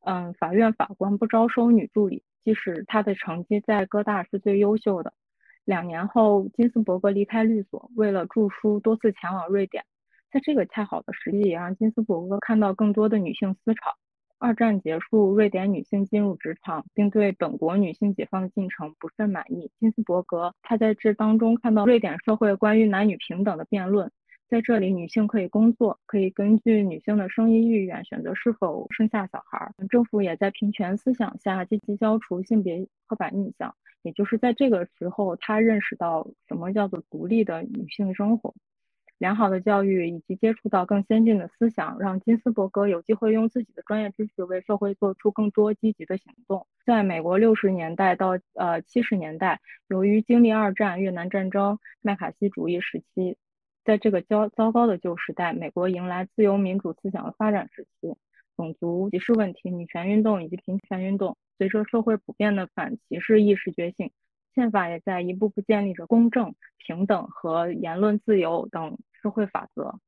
[0.00, 5.12] 嗯，法院法官不招收女助理，即使她的成绩在哥大是最优秀的。
[5.64, 9.84] 两年后，金斯伯格离开律所，为了著书，多次前往瑞典。
[10.32, 13.94] 在这个恰好的时机，也让金斯伯格看到更多的女性思潮。
[14.38, 19.70] 二战结束，瑞典女性进入职场，并对本国女性解放的进程不甚满意。
[19.78, 24.10] 金斯伯格他在这当中看到瑞典社会关于男女平等的辩论，
[24.50, 29.72] 在这里女性可以工作，可以根据女性的生育意愿选择是否生下小孩。
[29.88, 33.72] 政府也在平权思想下积极消除性别刻板印象。
[34.02, 38.52] 也就是在这个时候，她认识到什么叫做独立的女性生活。
[39.18, 46.66] 良好的教育以及接触到更先进的思想，让金斯伯格有机会用自己的专业知识为社会做出更多积极的行动。
[46.84, 53.36] 在美国六十年代到呃七十年代，由于经历二战、越南战争、麦卡锡主义时期，
[53.90, 58.14] 在这个糟糟糕的旧时代，美国迎来自由民主思想的发展时期。
[58.56, 64.12] 种族歧视问题、女权运动以及平权运动，随着社会普遍的反歧视意识觉醒，
[64.54, 68.96] 宪法也在一步步建立着公正、平等和言论自由等。
[69.20, 69.98] 社会法则。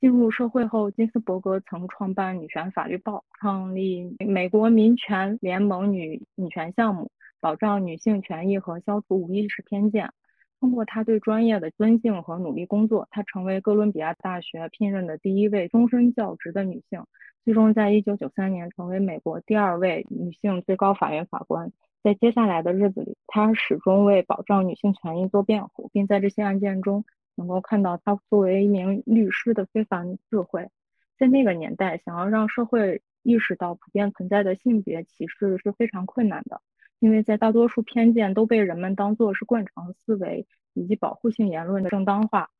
[0.00, 7.10] 进入社会后，金斯伯格曾创办《女权法律报》，创立美国民权联盟女女权项目，
[7.40, 10.14] 保障女性权益和消除无意识偏见。
[10.60, 17.04] 通过她对专业的尊敬和努力工作，她成为哥伦比亚大学聘任的第一位终身教职的女性。
[17.44, 21.72] 最终，在一九九三年成为美国第二位女性最高法院法官。
[22.02, 27.04] 在接下来的日子里，她始终为保障女性权益做辩护，并在这些案件中。
[27.40, 30.68] 能够看到他作为一名律师的非凡智慧，
[31.16, 36.60] 在那个年代，想要让社会意识到普遍存在的性别歧视是非常困难的，
[37.00, 42.50] 因为在大多数偏见都被人们当作是惯常思维，以及保护性言论的正当化。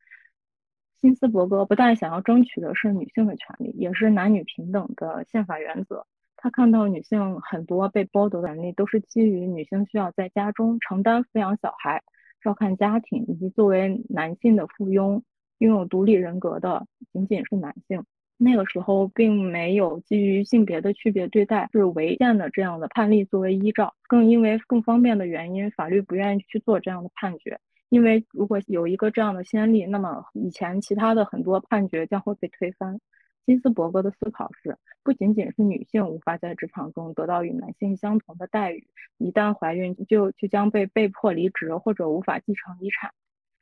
[1.00, 6.06] 金斯伯格不但想要争取的是女性的权利，也是男女平等的宪法原则。
[6.36, 12.02] 他看到女性很多被剥夺的权利，都是基于女性需要在家中承担抚养小孩、
[12.40, 15.22] 照看家庭，以及作为男性的附庸，
[15.58, 18.04] 拥有独立人格的仅仅是男性。
[18.40, 27.58] 那个时候并没有基于性别的区别对待是违宪的这样的判例作为依照，更因为更方便的原因，法律不愿意去做这样的判决。
[27.88, 33.00] 因为如果有一个这样的先例，那么以前其他的很多判决将会被推翻。
[33.44, 38.86] 金斯伯格的思考是，不仅仅是女性无法在职场中得到与男性相同的待遇，
[39.16, 43.10] 一旦怀孕就就将被被迫离职或者无法继承遗产。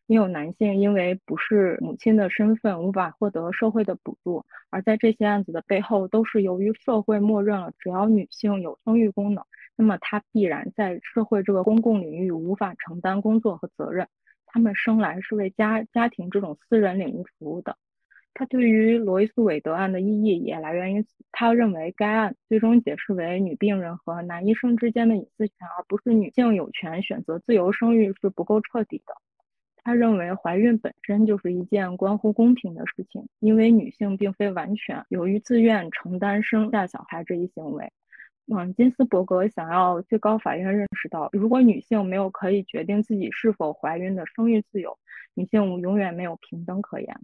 [0.06, 9.44] 也有男性因为不是母亲的身份无法获得社会的补助，而在这些案子的背后，都是由于社会默认了只要女性有生育功能，
[9.76, 14.06] 那么她必然在社会这个公共领域无法承担工作和责任。
[14.46, 17.76] 她们生来是为家家庭这种私人领域服务的。
[18.38, 21.08] 他对于罗伊诉韦德案的意义也来源于此。
[21.32, 29.14] 他认为该案最终解释为女病人和男医生之间的隐私权，而不是女性有权选择自由生育是不够彻底的。
[29.86, 37.92] 他认为怀孕本身就是一件关乎公平的事情，因为女性并非完全由于自愿承担生下小孩这一行为。
[38.52, 44.98] 嗯，金斯伯格想要最高法院认识到，如果女性没有可以决定自己是否怀孕的生育自由，
[45.34, 47.20] 女性永远没有平等可言。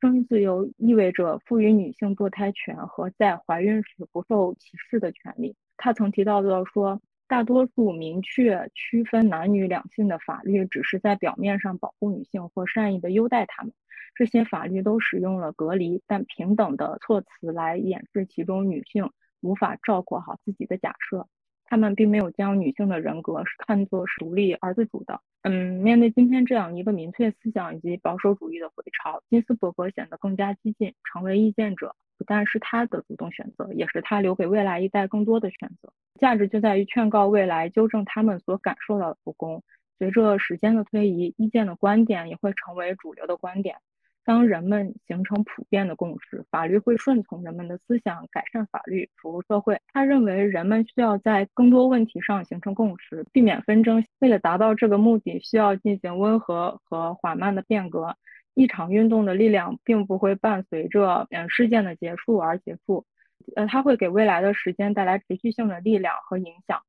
[0.00, 5.54] 生育自由意味着赋予女性堕胎权和在怀孕时不受歧视的权利。
[5.76, 13.72] 他曾提到的说，大多数明确区分男女两性的法律只是在表面上保护女性或善意的优待她们。
[14.14, 19.10] 这些法律都使用了隔离但平等的措辞来掩饰其中女性
[19.42, 21.28] 无法照顾好自己的假设。
[21.66, 25.20] 他们并没有将女性的人格看作是独立而自主的。
[25.42, 30.94] 嗯，面对今天这样一个民粹思想以及保守主义的回潮，金斯伯格显得更加激进。
[31.04, 35.92] 成为意见者不但是他的主动选择，也是他留给未来一代更多的选择。
[36.18, 39.62] 价值就在于劝告未来纠正他们所感受到的不公。
[39.98, 43.76] 随着时间的推移，意见的观点也会成为主流的观点。
[44.24, 49.80] 当人们形成普遍的共识，法律会顺从人们的思想，改善法律，服务社会。
[49.92, 54.04] 他认为人们需要在更多问题上形成共识，避免纷争。
[54.18, 58.16] 为了达到这个目的，需要进行温和和缓慢的变革。
[58.58, 63.06] 一场运动的力量并不会伴随着嗯事件的结束而结束，
[63.54, 66.82] 呃，它会给未来的时间带来持续性的力量和影响。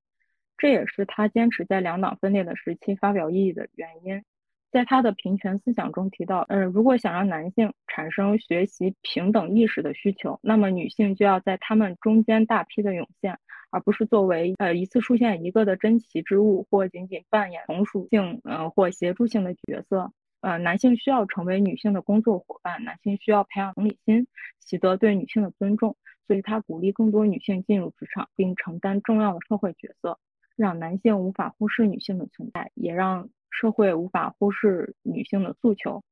[0.57, 4.23] 这也是他坚持在两党分裂的时期发表意义的原因。
[4.71, 13.37] 在他的平权思想中提到，嗯，如果想让男性产生学习平等意识的需求，那么女性就要在他们中间大批的涌现，
[13.69, 20.11] 而不是作为呃一次出现一个的珍奇之物，或仅仅扮演从属性呃或协助性的角色。
[20.41, 24.27] 呃，男性需要成为女性的工作伙伴，男性需要培养同理心，
[24.59, 25.95] 习得对女性的尊重。
[26.27, 30.19] 所以他鼓励更多女性进入职场，并承担重要的社会角色，
[30.55, 33.29] 让男性无法忽视女性的存在，也让。
[33.51, 36.03] 社会无法忽视女性的诉求。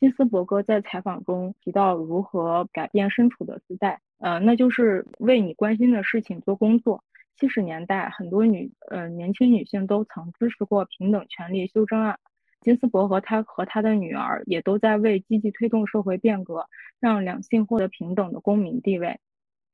[0.00, 7.04] 金斯伯格在采访中提到如何改变身处的时代，呃，那就是为你关心的事情做工作。
[7.36, 12.18] 七十年代，很多女呃年轻女性都曾支持过平等权利修正案。
[12.62, 16.66] 金斯伯格他和他的女儿也都在为积极推动社会变革，
[16.98, 19.20] 让两性获得平等的公民地位。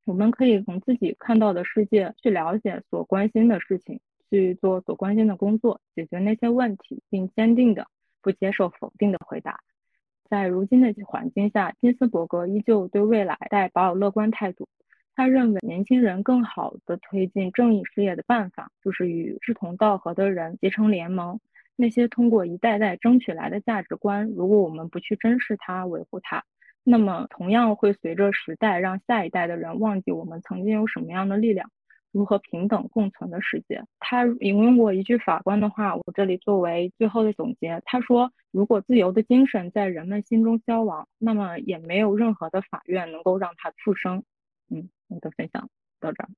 [0.05, 4.01] 我们可以从自己看到的世界去了解所关心的事情。
[4.31, 7.87] 去做所关心的工作，解决那些问题，并坚定的
[8.21, 9.61] 不接受否定的回答。
[10.29, 14.69] 在如今的环境下，金斯伯格依旧对未来带保有乐观态度。
[15.17, 21.41] 他认为，年轻人更好的推进正义事业的办法，就是与志同道合的人结成联盟。
[21.81, 26.43] 那些通过一代代争取来的价值观，如果我们不去珍视它、维护它，
[26.83, 31.71] 那么同样会随着时代让下一代的人忘记我们曾经有什么样的力量。
[32.11, 33.85] 如何平等共存的世界？
[34.01, 37.81] 他引用过一句法官的话，我这里作为最后的总结。
[37.85, 44.25] 他说：“如果自由的精神在人们心中消亡，那么也没有任何的法院能够让它复生。”
[44.71, 45.69] 嗯，我的分享
[46.01, 46.29] 到这儿。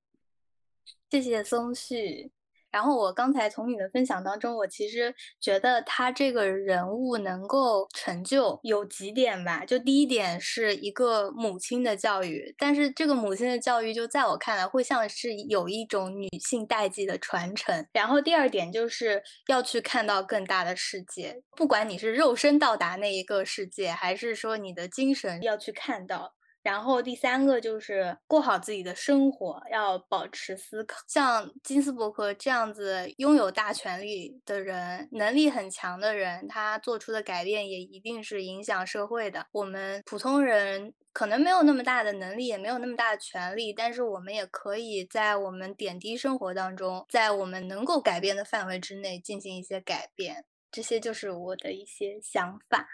[1.09, 2.31] 谢谢松旭。
[2.71, 9.65] 然后我刚才从你的分享当中，我其实觉得他这个人物能够成就有几点吧。
[9.65, 17.87] 就第一点是一个母亲的教育，但是这个母亲的教育就在我看来会像是有一种女性代际的传承。
[17.93, 26.35] 然后第二点就是要去看到更大的世界，不管你是肉身到达那一个世界，还是说你的精神要去看到。
[26.63, 30.99] 然后第三个就是过好自己的生活，要保持思考。
[31.09, 39.47] 像金斯伯格这样子拥有大权力的人，能力很强的人，他做出的改变也一定是影响社会的。
[39.53, 50.45] 我们普通人可能没有那么大的能力，也没有那么大的权利，但是我们也可以在我们点滴生活当中，在我们能够改变的范围之内进行一些改变。
[50.71, 52.87] 这些就是我的一些想法。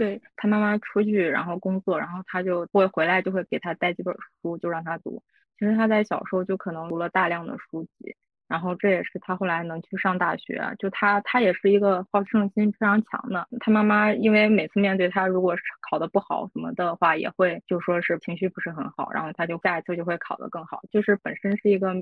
[0.00, 5.22] 对他妈妈出去，然后工作，然后他就会回来，就会给他带几本书，就让他读。
[5.58, 8.16] 其实他在小时候就可能读了大量的书籍，
[8.48, 10.74] 然后这也是他后来能去上大学。
[10.78, 13.46] 就他，他也是一个好胜心非常强的。
[13.60, 20.80] 他妈妈因为每次面对他，如果是考得不好什么的话，也会就说是情绪不是很好，然后他就下一次就会考得更好。
[20.90, 21.92] 就是本身是一个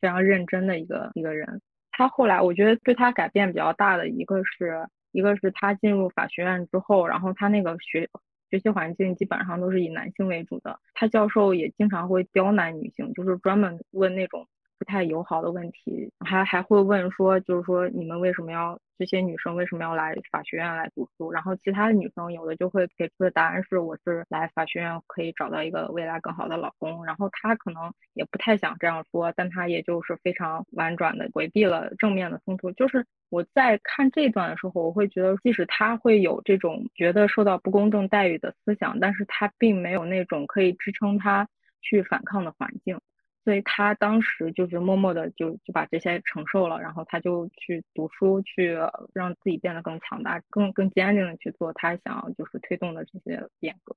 [0.00, 1.60] 非常认真的一个一个人。
[1.90, 4.86] 他后来我觉得对他改变比较大的一个是。
[5.12, 8.08] 一个是他进入法学院之后，然后他那个学
[8.50, 14.46] 学习环境基本上都是以男性为主的，他教授也经常会刁难女性，就是专门问那种。
[14.78, 21.32] 不太友好的问题，还还会问说，就是说你们为什么要这些女生为什么要来法学院来读书？
[21.32, 27.04] 然后其他的女生有的就会给出的答案是，我是来法学院可以找到一个未来更好的老公。
[27.04, 32.70] 然后她可能也不太想这样说，但她也就是非常婉转的回避了正面的冲突。
[32.72, 41.48] 就是我在看这段的时候，我会觉得，即使她会有这种觉得受到不公正待遇的思想，但是她并没有那种可以支撑她
[41.80, 43.00] 去反抗的环境。
[43.48, 48.78] 所以他当时就是默默的就就把这些承受了，然后他就去读书，去
[49.14, 53.96] 让自己变得更强大、更更坚定的去做他想要就是推动的这些变革。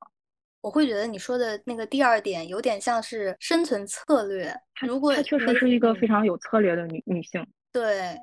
[0.62, 4.56] 我会觉得你说的那个第二点有点像是生存策略。
[4.88, 7.45] 如果她确实是一个非常有策略的女女性。
[7.74, 8.16] 对。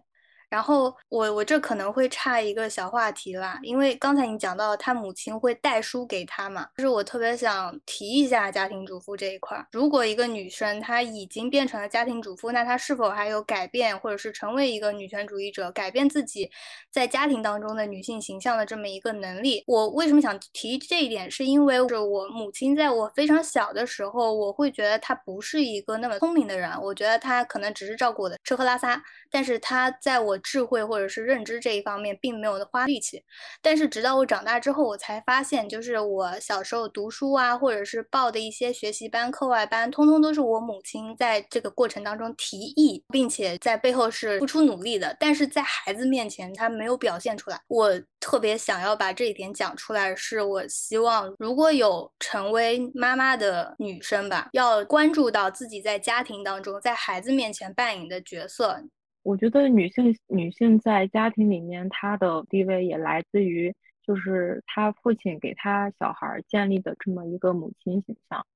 [0.48, 9.62] 然后我我这可能会差一个小话题啦，因为刚才你讲到他母亲会带书给他嘛，就是我特别想提一下家庭主妇这一块。
[9.72, 16.50] 如果一个女生她已经变成了家庭主妇，那她是否还有改变或者是成为一个女权主义者，改变自己
[16.90, 19.62] 在家庭当中的女性形象的这么一个能力？
[19.66, 21.30] 我为什么想提这一点？
[21.30, 33.22] 是因为是我母亲在我非常小的时候，我会觉得她不是一个那么聪明的人，我觉得她可能只是照顾我的吃喝拉撒，但是她在我智慧或者是认知这一方面并没有花力气，
[33.62, 47.60] 但是直到我长大之后，我才发现，就是我小时候读书啊，或者是报的一些学习班、课外班，通通都是我母亲在这个过程当中提议，并且在背后是付出努力的，但是在孩子面前她没有表现出来。
[47.68, 58.82] 我特别想要把这一点讲出来，是我希望如果有成为妈妈的女生吧，要关注到自己在家庭当中，在孩子面前扮演的角色。
[59.28, 68.46] 我觉得女性女性在家庭里面，她的地位也来自于，就是她父亲给她小孩建立的这么一个母亲形象，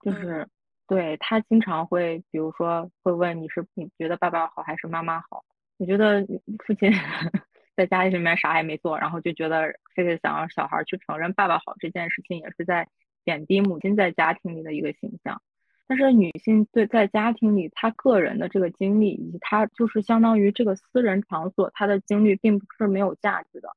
[0.00, 0.46] 就是
[0.86, 5.44] 对她经常会，比如说会问你是你觉得爸爸好还是妈妈好？
[5.78, 6.24] 我觉得
[6.64, 6.92] 父亲
[7.74, 12.86] 在家里面啥也没做，然后就觉得非得想让小孩去承认爸爸好这件事情，也是在
[13.24, 15.42] 贬低母亲在家庭里的一个形象。
[15.86, 23.68] 但是女性对在家庭里，她个人的这个经历，以及她就是相当于这个私人场所，她的经历并不是没有价值的。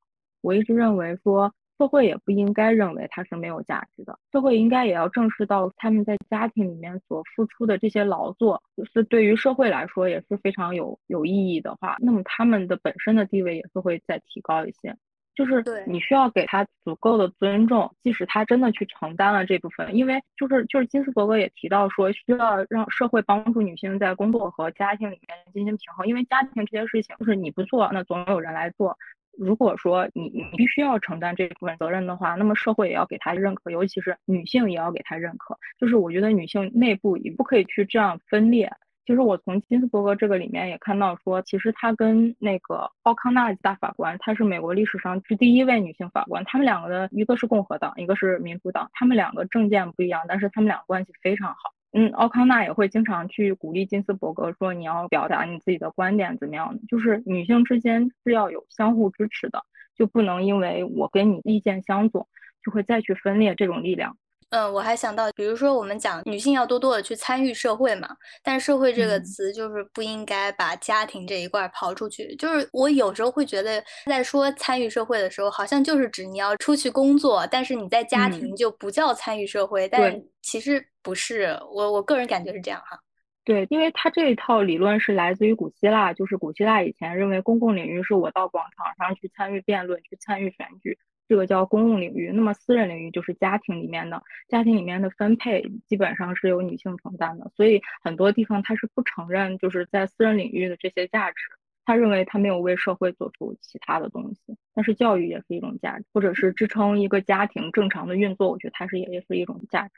[0.42, 14.96] 我一直认为说，社会也不应该认为它是没有价值的，社会应该也要正视到他们在家庭里面所付出的这些劳作，就是对于社会来说也是非常有有意义的话，那么他们的本身的地位也是会再提高一些。
[15.38, 28.98] 就是你需要给他足够的尊重，即使他真的去承担了这部分，因为就是就是金斯伯格也提到说，需要让社会帮助女性在工作和家庭里面进行平衡，因为家庭这些事情就是你不做，那总有人来做。
[29.38, 35.56] 如果说你你必须要承担这部分责任的话，那么社会也要给他认可，尤其是女性也要给他认可。
[35.80, 38.72] 就是我觉得女性内部也不可以去这样分裂。
[39.08, 46.44] 其实我从金斯伯格这个里面也看到说，其实他跟那个奥康纳大法官，她是美国历史上是第一位女性法官。
[46.44, 51.74] 他们两个的一个是共和党，一个是民主党，他们两个政见不一样，但是他们两个关系非常好。
[51.94, 59.64] 嗯，奥康纳也会经常去鼓励金斯伯格说，你要表达你自己的观点怎么样，就是女性之间是要有相互支持的，
[59.96, 62.28] 就不能因为我跟你意见相左，
[62.62, 64.18] 就会再去分裂这种力量。
[64.50, 68.08] 嗯，我还想到，比如说我们讲女性要多多的去参与社会嘛，
[68.42, 72.34] 但是社会这个词就是不应该把家庭这一块刨出去。
[72.38, 79.86] 就是我有时候会觉得，在说参与社会的时候，好像就是指你要出去工作，但是你在家庭就不叫参与社会。
[79.90, 82.98] 但其实不是，我我个人感觉是这样哈。
[83.44, 90.98] 对，因为他这一套理论是来自于古希腊，就是古希腊以前认为公共领域是我到广场上去参与辩论、去参与选举。
[91.28, 92.32] 这个叫公共领域。
[92.34, 97.52] 那么私人领域就是家庭里面的，家庭里面的分配基本上是由女性承担的。
[97.56, 101.38] 所以很多地方他是不承认就是在私人领域的这些价值，
[101.86, 104.58] 他认为他没有为社会做出其他的东西。
[104.74, 109.94] 但是教育也是一种价值，或者是支撑一个家庭正常的运作，我觉得它是也也是一种价值。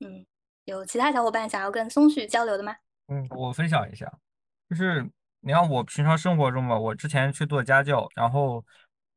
[0.00, 0.24] 嗯，
[0.66, 2.76] 有其他小伙伴想要跟松旭交流的吗？
[3.08, 4.12] 嗯，我分享一下，
[4.70, 5.04] 就是
[5.40, 8.64] 你看我平常生活中吧，我之前去做家教，然后。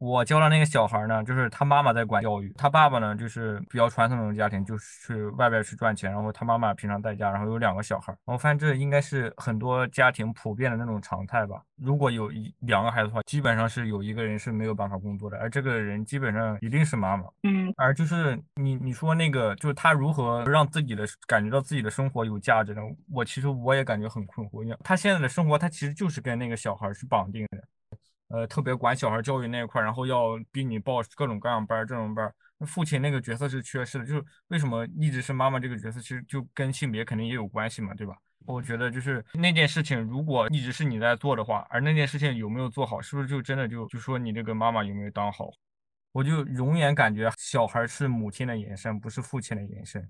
[0.02, 8.12] 我教的那个小孩呢，就是他妈妈在管教育，他爸爸呢就是比较传统那种家庭，就是去外边去赚钱，然后他妈妈平常在家，然后有两个小孩。
[8.26, 11.62] 我发现这应该是很多家庭普遍的那种常态吧。
[11.76, 17.26] 如果有一两个孩子的话，基本上是有一个人是没有办法工作的，而这个人基本上一定是妈妈。
[17.44, 22.82] 嗯，而就是你你说那个，就是他如何让自己的感觉到自己的生活有价值呢？
[23.12, 27.64] 我其实我也感觉很困惑，因为他现在的生活，他其实就是跟那个小孩是绑定的。
[28.32, 32.34] 呃，特别管小孩教育那一块，然后要逼你报各种各样班这种班
[32.68, 38.16] 父亲那个角色是缺失的，就是为什么一直是妈妈这个角色，其实就跟性别肯定也有关系嘛，对吧？
[38.46, 45.50] 我觉得就是那件事情，如果一直是你在做的话，而那件事情有没有做好，是不是就真的就就说你这个妈妈有没有当好？
[46.12, 50.10] 我就永远感觉小孩是母亲的延伸，不是父亲的延伸。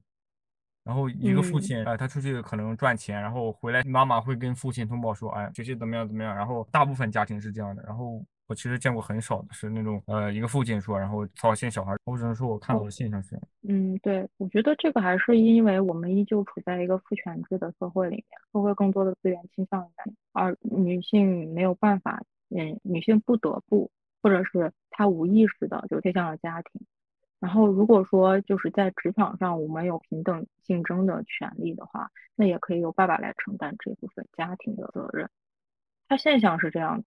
[0.83, 6.35] 然后一个父亲，哎，他出去可能赚钱，然后回来，妈妈会跟父亲通报说，哎，学习怎么样怎么样。
[6.35, 7.83] 然后大部分家庭是这样的。
[7.83, 11.95] 然后我其实见过很少的是那种，呃，一个父亲说，然后操心小孩。
[12.05, 23.91] 我只能说我看到的现象是，嗯，对，我觉得这个还是因为我们依旧处在一个父权制的社会里面，社会更多的资源倾向于男性，而女性没有办法，嗯，女性不得不，
[24.23, 26.81] 或者是她无意识的就推向了家庭。
[27.39, 35.29] 然后，如果说就是在职场上我们有平等竞争的权利的话，那也可以由爸爸来承担这部分家庭的责任。
[36.07, 37.03] 它现象是这样的。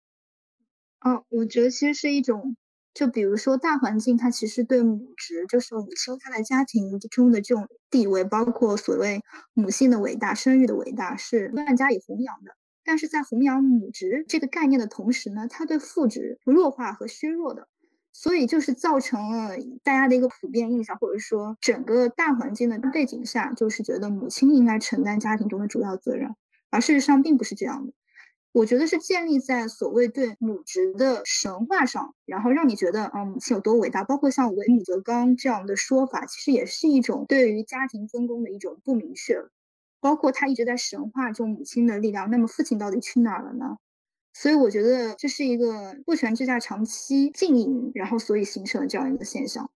[1.05, 2.55] 嗯，我觉得其实是一种，
[2.95, 9.21] 就比如说大环境，它其实对母职，就是母亲她在家庭中的这种地位，包括所谓
[9.53, 12.55] 母性的伟大、生育的伟大，是不断加以弘扬的。
[12.83, 17.67] 但是在弘扬母职这个概念的同时呢，它对父职弱化和削弱的。
[18.13, 26.35] 所以就是造成了大家的一个普遍印象，或者说整个大环境的背景下，就是觉得母亲应该承担家庭中的主要责任，
[26.69, 27.93] 而事实上并不是这样的。
[28.53, 39.41] 我觉得是建立在所谓对母职的神话上，然后让你觉得啊母亲有多伟大，包括像唯母则刚这样的说法，其实也是一种对于家庭分工的一种不明确。
[40.01, 43.77] 包括他一直在神话中母亲的力量，那么父亲到底去哪儿了呢？
[44.33, 49.69] 所以我觉得这是一个物权制下长期经营，然后所以形成了这样一个现象。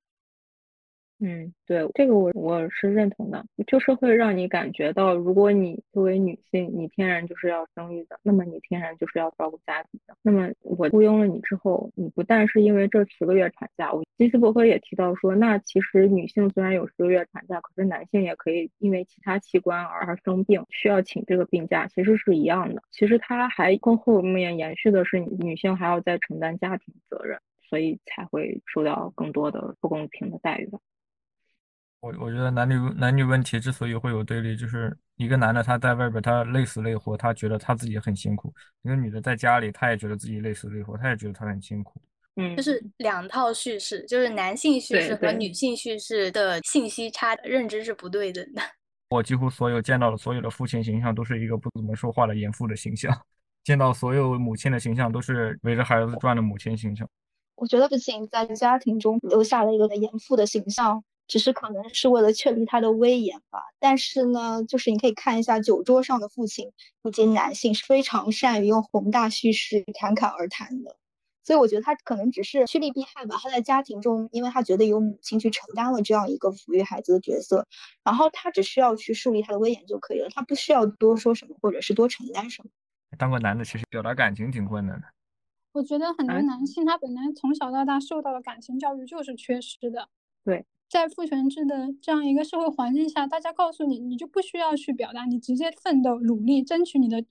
[1.20, 10.16] 嗯，对，这个我我是认同的，就是会让你感觉到，如果你作为女性，你天然就是要生育的，那么你天然就是要照顾家庭的。
[10.22, 22.84] 那么我雇佣了你之后，你不但是因为这十个月产假，我金斯伯格也提到说，那其实女性虽然有十个月产假，可是男性也可以因为其他器官而生病，需要请这个病假，其实是一样的。
[22.92, 27.40] 其实他还更后面延续的是，女性还要再承担家庭责任，
[27.70, 30.78] 所以才会受到更多的不公平的待遇吧。
[32.00, 38.50] 我我觉得男女男女问题之所以会有对立，就是一个男的他在外边他累死累活，他觉得他自己很辛苦；
[38.84, 42.00] 一个女的在家里，她也觉得自己累死累活，她也觉得她很辛苦。
[42.36, 48.62] 嗯，就是两套叙事，就是男性叙事和女性叙事的信息差认知是不对等的。
[49.10, 53.12] 我几乎所有见到的所有的父亲形象都是一个不怎么说话的严父的形象，
[53.64, 57.10] 见到所有母亲的形象都是围着孩子转的母亲形象。
[57.56, 61.04] 我觉得不仅在家庭中留下了一个严父的形象。
[61.28, 66.72] 只是可能是为了确立他的威严吧，但是呢，就是你可以看一下酒桌上的父亲
[67.04, 70.96] 以及男性是非常善于用宏大叙事侃侃而谈的，
[71.44, 73.38] 所以我觉得他可能只是趋利避害吧。
[73.42, 77.66] 他在家庭中，因为他觉得有母亲去承担了这样一个抚育孩子的角色，
[78.04, 82.70] 然后他只需要去树立他的威严就可以了，他不需要多说什么或者是多承担什么。
[83.18, 85.08] 当个男的其实表达感情挺困难的。
[85.72, 90.08] 我觉得很多男性他本来从小到大受到的感情教育就是缺失的。
[90.44, 90.66] 对。
[90.90, 97.24] 在父权制的这样一个社会环境下，大家告诉你，你就不需要去表达，你直接奋斗、努力，争取你的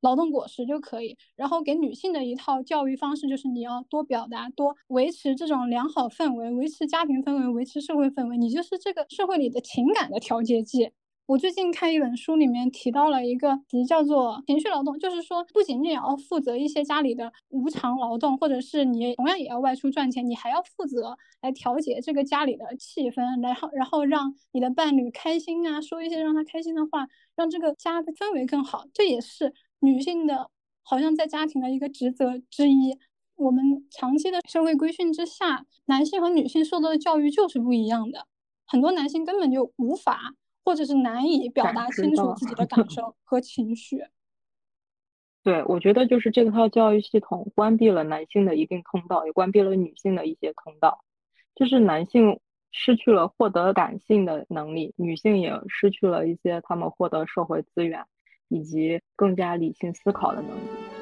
[0.00, 1.16] 劳动果实就可以。
[1.36, 10.90] 然后给女性的一套教育方式就是你要多表达，多维持这种良好氛围，维持家庭氛围，维持社会氛围，你就是这个社会里的情感的调节剂。
[11.30, 27.06] 我最近看一本书，里面提到了一个词，叫做情绪劳动，就是说不仅仅要负责一些家里的无偿劳动，或者是你同样也要外出赚钱，你还要负责来调节这个家里的气氛，然后然后让你的伴侣开心啊，说一些让他开心的话，
[27.36, 28.86] 让这个家的氛围更好。
[28.92, 30.50] 这也是女性的，
[30.82, 32.98] 好像在家庭的一个职责之一。
[33.36, 38.26] 我们长期的社会规训之下，男性和女性受到的教育就是不一样的。
[38.66, 40.34] 很多男性根本就无法，
[40.70, 44.04] 或者是难以表达清楚自己的感 受和情绪。
[45.42, 51.02] 对，我觉得就是这套教育系统关闭了男性的一定通道，也关闭了女性的一些通道。
[51.56, 52.38] 就是男性
[52.70, 58.04] 失去了获得感性的能力，女性也失去了一些他们获得社会资源
[58.46, 60.99] 以及更加理性思考的能力。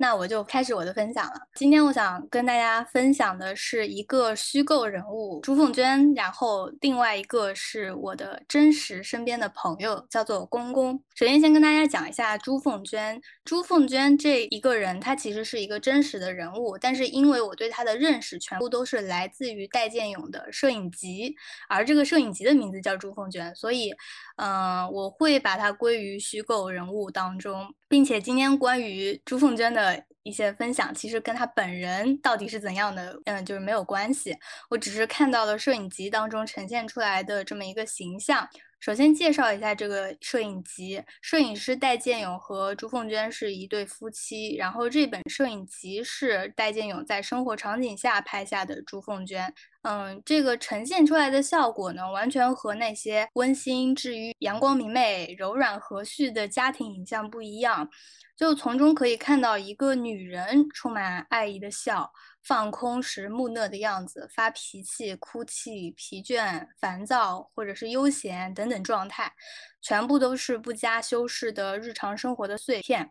[0.00, 1.32] 那我就开始我的分享了。
[1.54, 11.02] 今天我想跟大家分享的是一个虚构人物朱凤娟，然后另外一个是我的真实身边的朋友，叫做公公。
[11.16, 13.20] 首先先跟大家讲一下朱凤娟。
[13.48, 21.34] 朱凤娟这一个人，她其实是一个真实的人物，但是因为我对她的认识全部都是来自于戴建勇的摄影集，
[21.66, 23.94] 而这个摄影集的名字叫朱凤娟，所以，
[24.36, 27.74] 嗯，我会把它归于虚构人物当中。
[27.88, 34.36] 并且今天关于朱凤娟的一些分享，其实跟她本人到底是怎样的，嗯，就是没有关系。
[34.68, 38.46] 我只是看到了摄影集当中呈现出来的这么一个形象。
[38.80, 44.54] 首先介绍一下这个摄影集，摄影师戴建勇和朱凤娟是一对夫妻。
[44.54, 49.52] 然后这本摄影集是戴建勇在生活场景下拍下的朱凤娟。
[49.88, 57.88] 嗯，这个呈现出来的效果呢，完全和那些温馨治愈、阳光明媚、柔软和煦的家庭影像不一样。
[58.36, 62.12] 就从中可以看到一个女人充满爱意的笑。
[62.42, 69.32] 放空时木讷的样子，发脾气、哭泣、疲倦、烦躁，或者是悠闲等等状态，
[69.80, 73.10] 全部都是不加修饰的日常生活的碎片。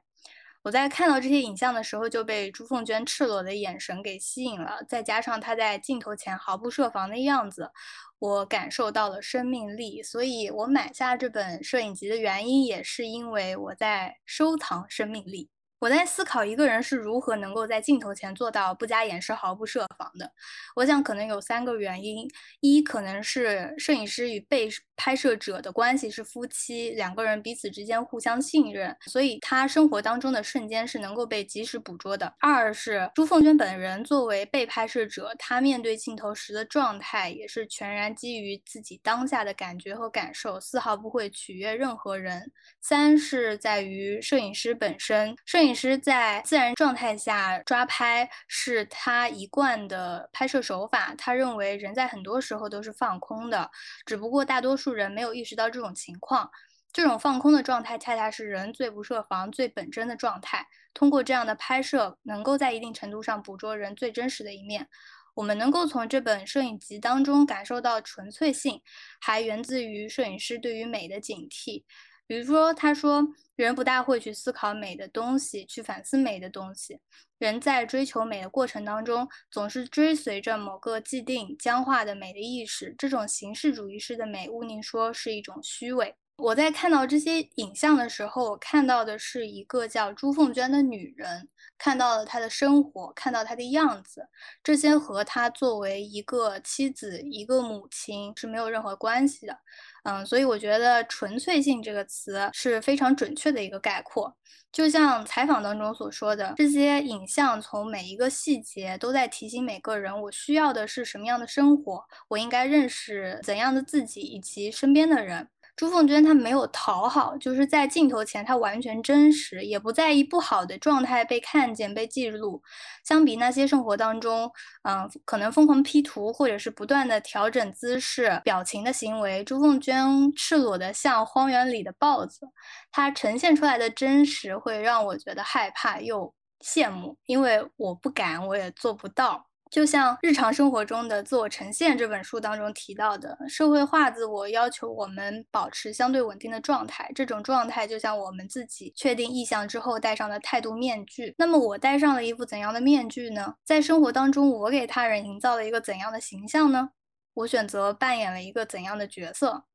[0.67, 7.71] 我在看到这些影像的时候，就被朱凤娟赤裸的眼神给吸引了，再加上她在镜头前毫不设防的样子，
[8.19, 10.03] 我感受到了生命力。
[10.03, 15.49] 所以我买下这本摄影集的原因，也是因为我在收藏生命力。
[15.79, 20.31] 我在思考一个人是如何能够在镜头前做到不加掩饰、毫不设防的。
[20.75, 22.27] 我想可能有三个原因：
[22.61, 42.41] 一，可能是摄影师与被拍摄者的关系是夫妻，两个人彼此之间互相信任，所以他生活当中的瞬间是能够被及时捕捉的；二是朱凤娟本人作为被拍摄者，她面对镜头时的状态也是全然基于自己当下的感觉和感受，丝毫不会取悦任何人；
[42.81, 45.66] 三是在于摄影师本身，摄影。
[45.67, 51.13] 摄影师在自然状态下抓拍是他一贯的拍摄手法。
[51.17, 53.69] 他认为人在很多时候都是放空的，
[54.05, 56.49] 只不过大多数人没有意识到这种情况。
[56.93, 60.65] 这种放空的状态，恰恰是人最不设防、最本真的状态。
[60.93, 64.87] 通过这样的拍摄，能够在一定程度上捕捉人最真实的一面。
[65.35, 68.81] 我们能够从这本摄影集当中感受到纯粹性，
[69.19, 71.83] 还源自于摄影师对于美的警惕。
[72.27, 73.25] 比如说，他说，
[73.55, 76.99] 人不大会去思考美的东西，去反思美的东西。
[77.39, 82.93] 人在追求美的过程当中，总是追随着某个既定僵化的美的意识。
[82.97, 86.15] 这种形式主义式的美，毋宁说是一种虚伪。
[86.37, 94.27] 我在看到这些影像的时候，我看到的是一个叫朱凤娟的女人，看到了她的生活，看到她的样子。
[94.63, 99.57] 这些和她作为一个妻子、一个母亲是没有任何关系的。
[100.03, 104.37] 嗯，所以我觉得“纯粹性”这个词是非常准确的一个概括。
[104.71, 115.49] 就像采访当中所说的，这些影像从每一个细节都在提醒每个人：我需要的是什么样的生活，我应该认识怎样的自己以及身边的人。
[115.77, 122.63] 朱凤娟她没有讨好，就是在镜头前她完全真实，也不在意不好的状态被看见、被记录。
[123.05, 124.51] 相比那些生活当中，
[124.81, 132.49] 嗯，可能疯狂 P 图或者是不断的调整姿势、表情的行为，朱凤娟赤裸的像荒原里的豹子。
[132.91, 139.46] 她呈现出来的真实会让我觉得害怕又羡慕，因为我不敢，我也做不到。
[139.69, 147.11] 就像日常生活中的自我呈现这本书当中提到的，社会化自我要求我们保持相对稳定的状态。
[147.13, 151.35] 这种状态就像我们自己确定意向之后戴上的态度面具。
[151.37, 153.55] 那么我戴上了一副怎样的面具呢？
[153.65, 156.89] 在生活当中，我给他人营造了一个怎样的形象呢？
[157.33, 159.65] 我选择扮演了一个怎样的角色？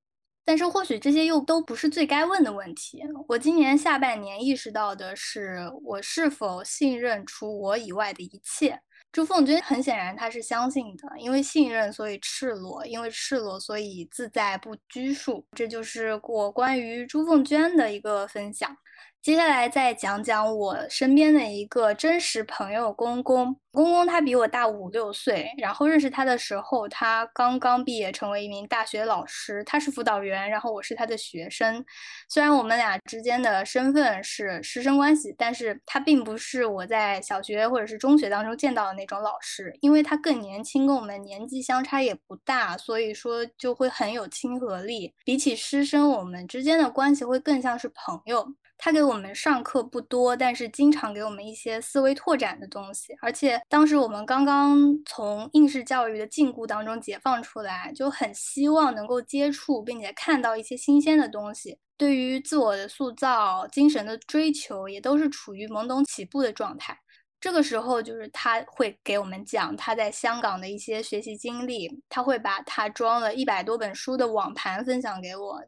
[0.44, 3.00] 但是或许这些又都不是最该问的问题。
[3.28, 8.80] 我今年下半年意识到的是，我是否信任除我以外的一切。
[9.12, 15.46] 朱凤娟很显然，她是相信的，因为信任，所以赤裸；因为赤裸，所以自在不拘束。
[15.54, 18.74] 这就是我关于朱凤娟的一个分享。
[19.20, 23.54] 接下来再讲讲我身边的一个真实朋友公公。
[23.72, 29.64] 公公他比我大五六岁，然后认识他的时候，他刚刚毕业，成为一名大学老师。
[29.64, 31.82] 他是辅导员，然后我是他的学生。
[32.28, 45.14] 虽然我们俩之间的身份是师生关系，但是他并不是我在小学或者是中学当中见到的那种老师，因为他更年轻，跟我们年纪相差也不大，所以说就会很有亲和力。
[45.24, 48.46] 比起师生，我们之间的关系会更像是朋友。
[48.84, 53.14] 他给我们上课不多，但是经常给我们一些思维拓展的东西。
[53.22, 61.78] 而且当时我们刚刚从应试教育的禁锢当中解放出来，就很希望能够接触并且看到一些新鲜的东西。
[61.96, 66.98] 对于自我的塑造、精神的追求，也都是处于懵懂起步的状态。
[67.40, 75.60] 这个时候，就是他会给我们讲他在香港的一些学习经历，他会把他装了一百多本书的网盘分享给我，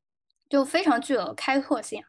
[0.49, 2.03] 就非常具有开拓性。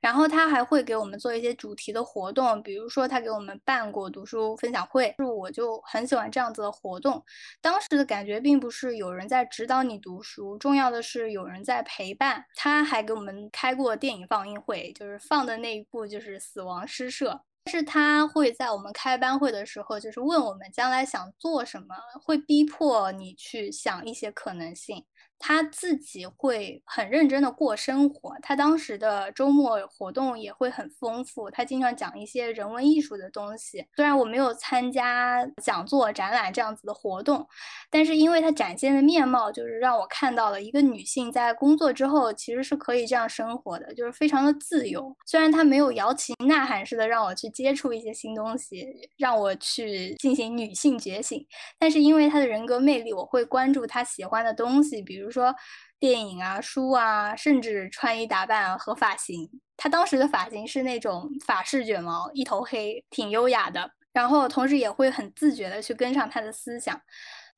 [0.00, 7.22] 然后他还会给我们做一些主题的活动，比如说他给我们办过读书分享会，就我就很喜欢这样子的活动。
[7.60, 12.44] 当时的感觉并不是有人在指导你读书，重要的是有人在陪伴。
[12.54, 17.32] 他还给我们开过电影放映会，就是放的那一部就是《死亡诗社》。
[17.68, 25.04] 是他会在我们开班会的时候，就是问我们将来想做什么，会逼迫你去想一些可能性。
[25.38, 33.84] 他自己会很认真的过生活，他当时的周末活动也会很丰富，他经常讲一些人文艺术的东西。
[33.94, 37.46] 虽然我没有参加讲座、展览这样子的活动，
[37.90, 45.14] 但是因为他展现的面貌，就是让我看到了一个女性在工作之后其实是可以这样生活的，就是非常的自由。
[45.26, 51.46] 虽然他没有摇旗呐喊似的让我去接触一些新东西，让我去进行女性觉醒，
[51.78, 55.25] 但是因为他的人格魅力，我会关注他喜欢的东西，比如。
[55.26, 55.52] 比如说
[55.98, 59.50] 电影啊、书啊，甚至穿衣打扮和发型。
[59.76, 63.90] 他当时的发型是那种法式卷毛，一头黑，挺优雅的。
[64.12, 67.00] 然后同时也会很自觉的去跟上他的思想。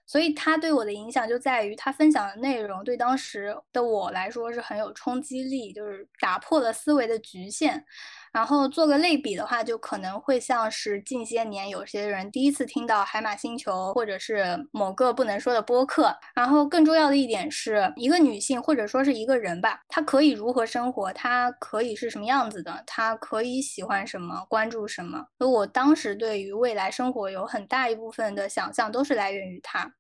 [0.06, 7.84] 所以他对我的影响就在于他分享的内容对当时的我来说是很有冲击力，就是打破了思维的局限。
[8.32, 16.14] 然后做个类比的话，就可能会像是近些年有些人第一次听到海马星球，或者是某个不能说的播客。
[16.34, 25.24] 然后更重要的一点是，一个女性或者说是一个人吧，她可以如何生活，她可以是什么样子的，她可以喜欢什么，关注什么。
[25.38, 29.90] 而我当时对于未来生活有很大一部分的想象，都是来源于她。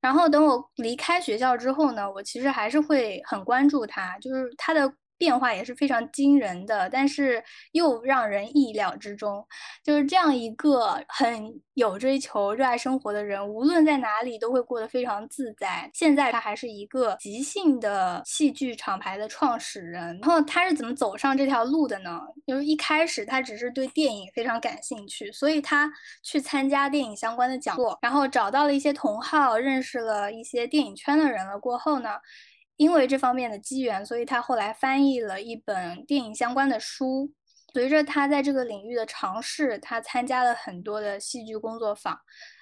[0.00, 4.92] 然后等我离开学校之后呢，我其实还是会很关注她，就是她的。
[5.18, 7.42] 变化也是非常惊人的，但是
[7.72, 9.44] 又让人意料之中。
[9.84, 15.90] 就是这样一个很有追求、热爱生活的人，无论在哪里都会过得非常自在。
[15.92, 20.18] 现在他还是一个即兴的戏剧厂牌的创始人。
[20.20, 22.20] 然后他是怎么走上这条路的呢？
[22.46, 25.90] 就是一开始他只是对电影非常感兴趣，所以他
[26.22, 31.58] 去参加电影相关的讲座，然后找到了一些同好，认识了一些电影圈的人了。
[31.58, 32.10] 过后呢？
[32.78, 37.30] 因为这方面的机缘，所以他后来翻译了一本电影相关的书。
[37.74, 42.18] 随着他在这个领域的尝试，他参加了很多的戏剧工作坊。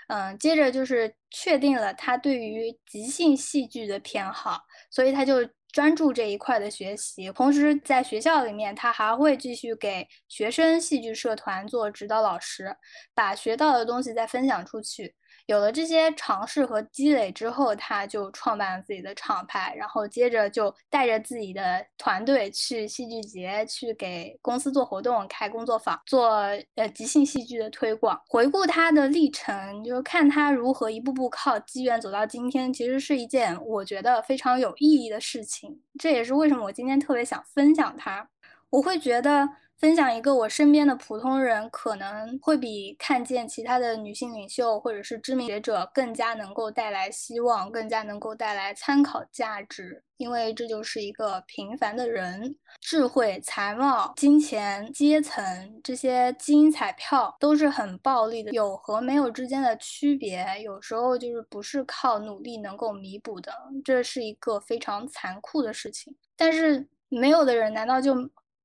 [0.08, 7.30] 嗯，接着就是确定了他对于即兴戏剧的偏好，所以他就专注这一块的学习。
[7.32, 12.76] 同时，在学校里面，他还会继续给学生戏剧社团做指导老师，
[13.14, 15.14] 把学到的东西再分享出去。
[15.46, 26.30] 有了这些尝试和积累之后，他就创办了自己的厂牌，然后接着就带着自己的团队去戏剧节，去给公司做活动、开工作坊、做
[26.74, 28.20] 呃即兴戏剧的推广。
[28.28, 35.80] 回顾他的历程，就是看他如何一步步靠机缘走到今天，其实是一件我觉得非常有意义的事情。
[35.98, 38.28] 这也是为什么我今天特别想分享他。
[38.70, 39.48] 我会觉得。
[39.78, 50.02] 分享一个我身边的普通人，可能会比看见其他的女性领袖或者是知名学者更加能够带来希望，更加能够带来参考价值。
[50.16, 55.44] 因为这就是一个平凡的人，智慧、才貌、金钱、阶层
[55.84, 63.52] 这些基因彩票都是很暴力的，有和没有之间的区别，有时候就是不是靠努力能够弥补的，
[63.84, 66.16] 这是一个非常残酷的事情。
[66.34, 68.14] 但是没有的人，难道就？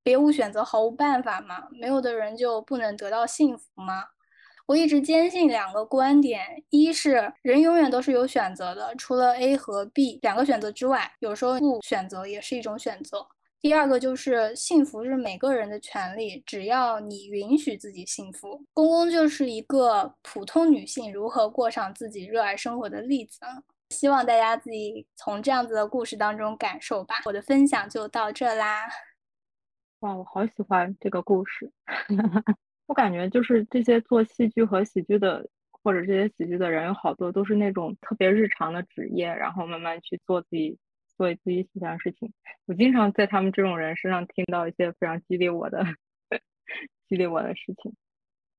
[0.04, 1.68] 别无选择，毫无办法吗？
[1.72, 4.06] 没有的人就不能得到幸福吗？
[4.68, 13.20] 我一直坚信两个观点：一是人永远都是有选择的，除了 A 和 B 两个选择之外，有时候不选择也是一种选择；
[13.60, 18.64] 第二个就是幸福是每个人的权利，只要你允许自己幸福。
[18.74, 27.16] 公公就是一个普通女性如何过上自己热爱生活的例子啊，希望大家自己从这样子的故事当中感受吧。
[27.26, 28.88] 我的分享就到这啦。
[30.02, 31.72] 哇，我好喜欢这个故事。
[32.88, 40.76] 我感觉就是这些做戏剧和喜剧的，或者这些喜剧的人，有好多都是那种特别日常的职业，然后慢慢去做自己
[41.16, 42.34] 做自己喜欢的事情。
[42.66, 45.86] 我经常在他们这种人身上听到一些非常激励我的、
[47.08, 47.94] 激励我的事情。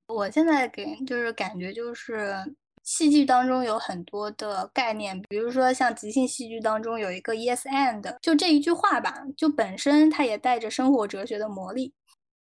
[0.07, 2.37] 我现在给就是感觉就是。
[2.83, 11.93] 戏剧当中有很多的概念，比如说像即兴戏剧当中有一个 yes and，就这一句话吧，就本身它也带着生活哲学的魔力。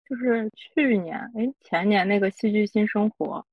[0.08, 3.44] 就是去年，哎，前年那个戏剧新生活，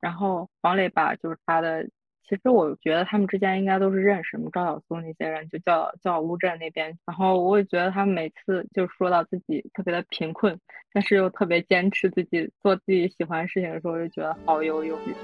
[0.00, 1.84] 然后黄磊把就是他的，
[2.28, 10.58] 其实我觉得他们之间应该都是认识，什么赵小松那些人就叫叫乌镇那边，然后我也觉得他们每次就说到自己特别的贫困，
[10.92, 15.14] 但是又特别坚持自己做自己喜欢事情的时候，就觉得好有勇气。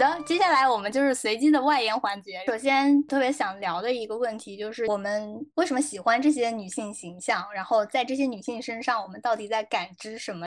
[0.00, 2.42] 的，接下来我们就是随机的外延环节。
[2.46, 7.46] 首先，特别想聊的一个问题就是，我们为什么喜欢这些女性形象？
[7.54, 10.46] 然后在这些女性身上，我们到底在感知什么？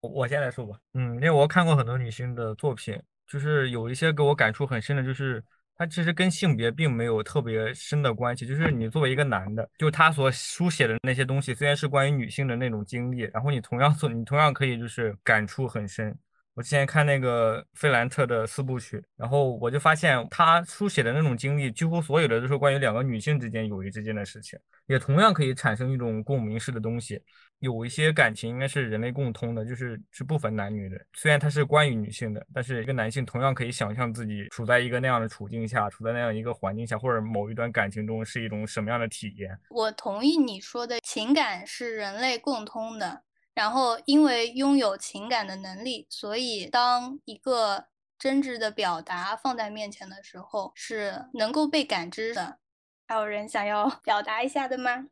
[0.00, 0.78] 我我先来说吧。
[0.92, 5.42] 嗯，因为我看过很多女性的作品，就是有一些给我感触很深的，就是
[5.76, 8.46] 它其实跟性别并没有特别深的关系。
[8.46, 16.16] 就是你作为一个男的，就他所书写的那些东西，虽然是关于女性的那种经历，然后你同样做，你同样可以就是感触很深。
[16.54, 27.20] 我之前看那个费兰特的四部曲，然后我就发现他书写的那种经历，几乎所有的都是关于两个女性之间友谊之间的事情，也同样可以产生一种共鸣式的东西。
[27.58, 31.00] 有一些感情应该是人类共通的，就是是不分男女的。
[31.14, 39.58] 虽然它是关于女性的，但是一个男性同样可以想象自己处在一个那样的处境下，处在那样一个环境下，或者某一段感情中是一种什么样的体验。
[39.70, 43.22] 我同意你说的，情感是人类共通的。
[43.54, 47.86] 然后，因为拥有情感的能力，所以当一个
[48.18, 52.58] 真挚的表达放在面前的时候，是能够被感知的。
[53.06, 55.06] 还有人想要 表达一下的吗？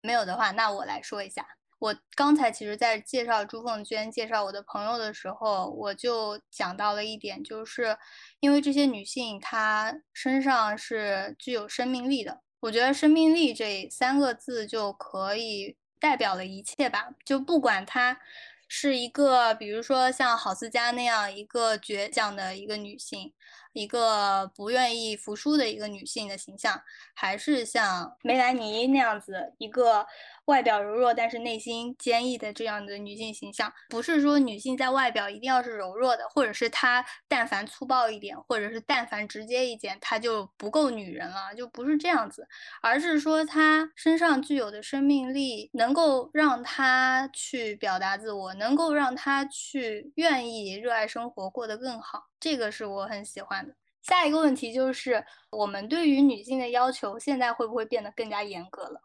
[0.00, 1.46] 没有的话，那我来说一下。
[1.78, 7.96] 我刚才其实，在介绍朱凤娟、介绍我的朋友的时候，我就讲到了一点，就是
[8.40, 12.40] 因为这些女性她身上是具有生命力的。
[12.58, 15.76] 我觉得“生命力”这三个字就可以。
[16.00, 18.18] 代表了一切吧，就不管她
[18.66, 23.32] 是一个，比如说像郝思嘉那样一个倔强的一个女性，
[23.72, 26.82] 一个不愿意服输的一个女性的形象，
[27.14, 30.06] 还是像梅兰妮那样子一个。
[30.48, 42.48] 外表柔弱，但是内心坚毅的这样的女性形象，不是说女性在外表一定要是柔弱的，或者是她但凡粗暴一点，或者是但凡直接一点，她就不够女人了，就不是这样子，
[42.80, 53.74] 而是说她身上具有的生命力，能够让她去表达自我，能够让她去愿意热爱生活，过得更好，这个是我很喜欢的。
[54.00, 59.02] 下一个问题就是，我们对于女性的要求现在会不会变得更加严格了？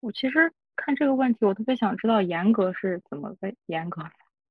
[0.00, 0.52] 我其实。
[0.76, 4.02] 看这个问题，我特别想知道严格是怎么个严格。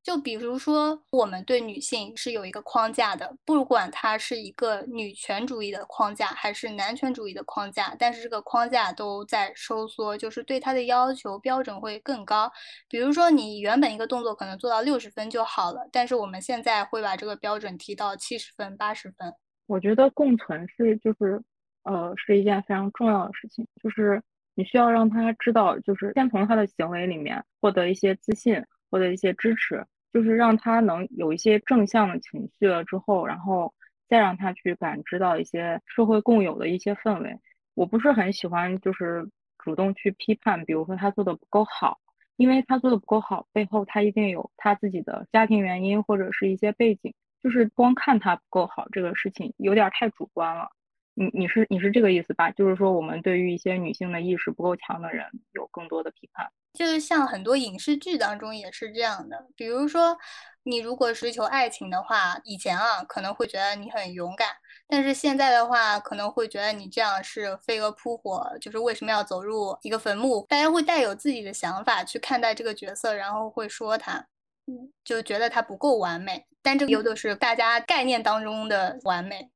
[0.03, 12.51] 就比如说，我们对女性是有一个框架的，不管它是一个女权主义的框架，还是男权主义的框架，但是这个框架都在收缩，就是对它的要求标准会更高。
[12.89, 19.31] 比如说，你原本一个动作可能做到六十分就好了，但是我们现在会把这个标准提到七十分、八十分。
[19.67, 21.39] 我觉得共存是就是，
[21.83, 24.19] 呃，是一件非常重要的事情，就是。
[24.55, 33.73] 你需要让他知道，就是先从他的行为里面获得一些自信，获得一些支持，就是让他能有一些正向的情绪了之后，然后
[34.09, 37.39] 再让他去感知到一些社会共有的一些氛围。
[37.73, 41.99] 我不是很喜欢就是主动去批判，比如说他做的不够好，
[42.35, 50.69] 因为他做的不够好，背后他一定有他自己的家庭原因或者是一些背景，就是光看他不够好这个事情有点太主观了。
[51.13, 52.49] 你你是你是这个意思吧？
[52.51, 56.49] 就是说，我们对于一些女性的意识不够强的人，有更多的批判。
[56.73, 59.45] 就是像很多影视剧当中也是这样的。
[59.57, 60.17] 比如说，
[60.63, 64.47] 你如果追求爱情的话，以前啊可能会觉得你很勇敢，
[64.87, 70.45] 但是现在的话可能会觉得你这样是飞蛾扑火，就是为什么要走入一个坟墓？
[70.47, 74.25] 大家会带有自己的想法去看待这个角色，然后会说他，
[74.67, 76.45] 嗯就觉得他不够完美。
[76.61, 79.51] 但这个有的是大家概念当中的完美。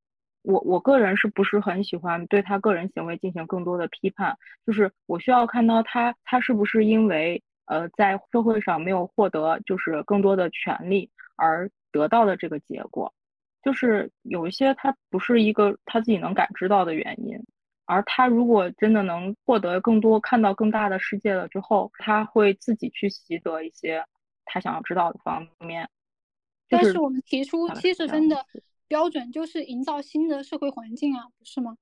[0.45, 4.37] 我我个人是不是很喜欢对他个人行为进行更多的批判？
[4.65, 13.13] 就是我需要看到他他是不是因为呃在社会上没有获得就是更多的权利而得到的这个结果，
[13.63, 17.43] 就是有一些他不是一个他自己能感知到的原因，
[17.85, 24.05] 而他如果真的能获得更多、看到更大的世界了之后，他会自己去习得一些
[24.45, 25.89] 他想要知道的方面。
[26.67, 28.45] 但是我们提出七十分的
[28.87, 31.77] 标准，就是营造新的社会环境啊，不是吗？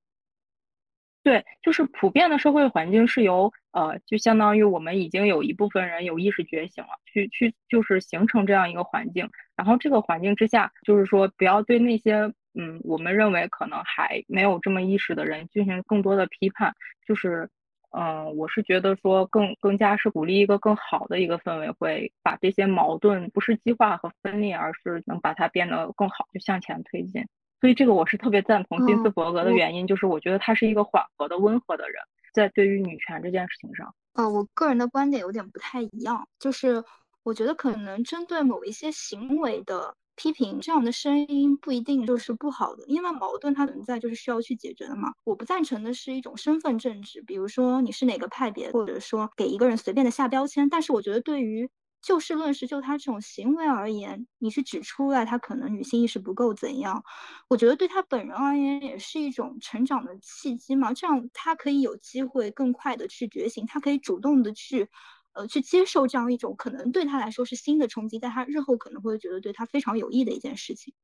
[1.22, 9.30] 对，就是普遍的社会环境是由呃，就相当于我们已经有一部分人有意识觉醒了，去去就是形成这样一个环境。
[9.56, 16.74] 然后这个环境之下，就是说不要对那些嗯，我们认为可能还没有这么意识的人进行更多的批判。
[17.06, 17.48] 就是
[17.96, 27.24] 嗯，我是觉得说更更加是鼓励一个更好的一个氛围，会把这些矛盾不是激化和分裂，而是能把它变得更好，就向前推进。
[27.60, 33.94] 所以这个我是特别赞同金斯伯格的原因，就是我觉得他是一个缓和的、温和的人，在对于女权这件事情上。
[34.14, 36.82] 呃，我个人的观点有点不太一样，就是
[37.22, 45.12] 我觉得可能针对某一些行为的批评，这样的声音不一定就是不好的，因为矛盾它存在就是需要去解决的嘛。
[45.24, 50.68] 我不赞成的是一种身份政治，比如说你是哪个派别，或者说给一个人随便的下标签。
[50.68, 51.68] 但是我觉得对于
[52.02, 57.02] 就事论事，就他这种行为而言，你是指出来他可能女性意识不够怎样？
[57.48, 64.86] 我觉得对他本人而言也是一种成长的契机嘛，这样他可以有机会更快的去觉醒，他可以主动的去，
[65.34, 70.94] 呃，去接受这样一种可能对他来说是新的冲击，在他日后可能会觉得对他非常有益的一件事情。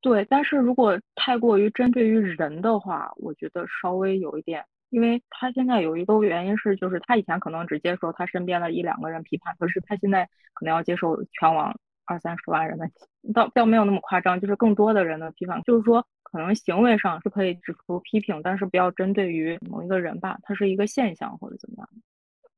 [0.00, 4.64] 对，但是如果太过于针对于人的话，我觉得稍微有一点。
[4.90, 11.74] 因为他现在有一个原因是，就是他以前可能只接受他身边的一两个人批判，可是他现在可能要接受全网
[12.04, 12.86] 二三十万人的，
[13.32, 15.62] 倒倒没有那么夸张，就是更多的人的批判。
[15.62, 21.88] 就是说，可能行为上是可以指出批评，但是不要针对于某一个人吧，它是一个现象或者怎么样。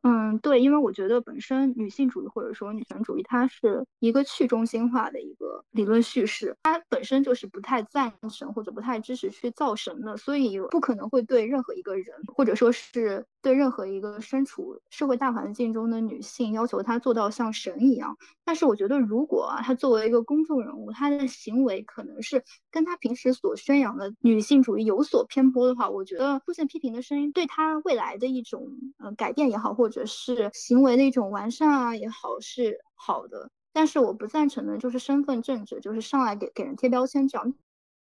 [0.07, 18.15] 嗯，对，因为我觉得本身女性主义或者说女权主义，它是一个去中心化的一个理论叙事，它本身就是不太赞成或者不太支持去造神的，所以不可能会对任何一个人或者说是对任何一个身处社会大环境中的女性要求她做到像神一样。
[18.45, 37.55] 但是我觉得，如果啊，她作为一个公众人物，她的行为可能是跟她平时所宣扬的女性主义有所偏颇的话，我觉得出现批评的声音，对她未来的一种呃改变也好，或者者是行为的一种完善啊也好是好的，但是我不赞成的就是身份政治，就是上来给给人贴标签这样。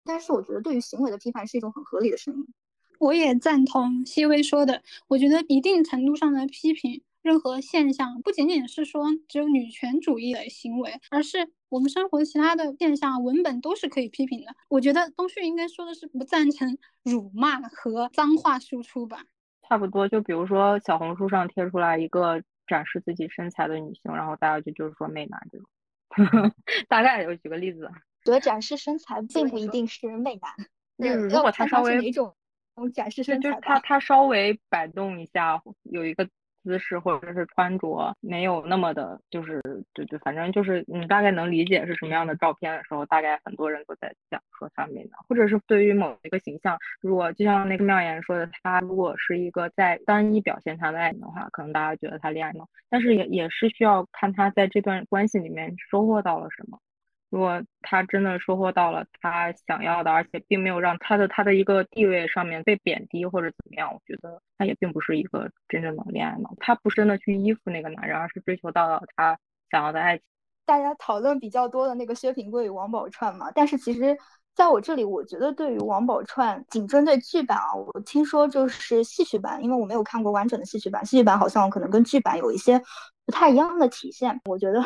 [0.04, 2.46] 但是我觉得对于行为的批判是一种很合理的声音。
[2.98, 14.54] 我也赞同西微说的，我觉得一定程度上的批评任何现象，不仅仅是说只有女权主义的行为，而是我们生活其他的现象文本都是可以批评的。
[14.68, 19.24] 我觉得东旭应该说的是不赞成辱骂和脏话输出吧。
[19.70, 25.66] 差不多，就比如说小红书上贴出来一个展示自己身材的女性，然后大家就就是说美男这种，
[26.88, 27.88] 大概有举个例子。
[28.24, 30.52] 觉得展示身材并不一定是媚男，
[30.98, 32.34] 就是如果他稍微哪种
[32.92, 36.28] 展示身材，就是他他稍微摆动一下，有一个。
[36.62, 39.60] 姿势或者是穿着没有那么的，就是
[39.92, 56.78] 对对，反正就是你大概能理解是什么样的照片的时候，大概很多人都在讲说他美男，或者是对于某一个形象，如果就像那个妙言说的，他如果是一个在单一表现他的爱的话，可能大家觉得他恋爱脑，但是也也是需要看他在这段关系里面收获到了什么。
[57.30, 66.52] 如果他真的收获到了他想要的，而且并没有让他的他的一个地位上面被贬低或者怎么样，我觉得他也并不是一个真正的恋爱脑。
[66.58, 69.38] 他不是真的去依附那个男人，而是追求到了他
[69.70, 70.24] 想要的爱情。
[70.66, 74.18] 大家讨论比较多的那个薛平贵与王宝钏嘛，但是其实
[74.56, 82.76] 在我这里，我觉得对于王宝钏，仅针对剧版啊，我听说就是戏曲版，因为我没有看过完整的戏曲版，戏曲版好像可能跟剧版有一些
[83.24, 84.40] 不太一样的体现。
[84.46, 84.80] 我觉得。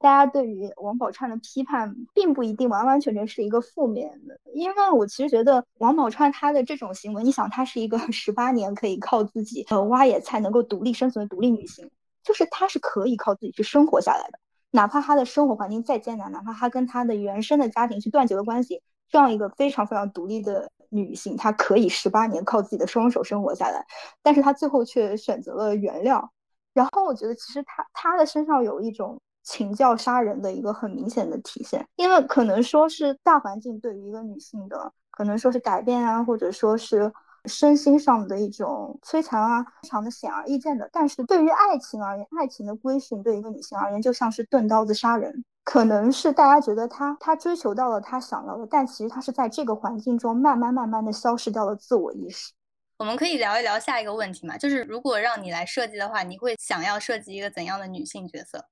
[0.00, 11.90] 大家对于王宝钏的批判，并不一定完完全全是一个负面的，因为我其实觉得王宝钏她的这种行为，你想她是一个 十八年可以靠自己呃挖野菜能够独立生存的独立女性，
[12.24, 14.38] 就是她是可以靠自己去生活下来的，
[14.70, 23.84] 哪怕她的生活环境再艰难，哪怕她跟她的原生的家庭去断绝了关系，这样一个非常非常独立的女性，她可以十八年靠自己的双手生活下来，
[24.22, 26.26] 但是她最后却选择了原谅，
[26.72, 29.20] 然后我觉得其实她她的身上有一种。
[29.42, 37.12] 请教杀人的一个很明显的体现，因为可能说是大环境对于一个女性的，可能说是改变啊，或者说是
[37.46, 40.88] 身心上的一种摧残啊，非常的显而易见的。
[40.92, 45.44] 但是对于爱情而言，爱情的归属对一个女性而言，就像是钝刀子杀人。
[45.62, 52.52] 可能是大家觉得她她追求到了她想要的，但其实她是在这个环境中慢慢慢慢的消失掉了自我意识。
[52.98, 58.66] 我们可以聊一聊下一个问题嘛，就是如果让你来设计的话，你会想要设计一个怎样的女性角色？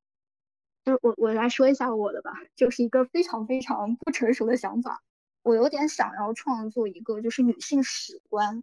[0.88, 5.02] 就我我来说一下我的吧，就是一个非常非常不成熟的想法。
[5.42, 8.62] 我有点想要创作一个就是女性史观，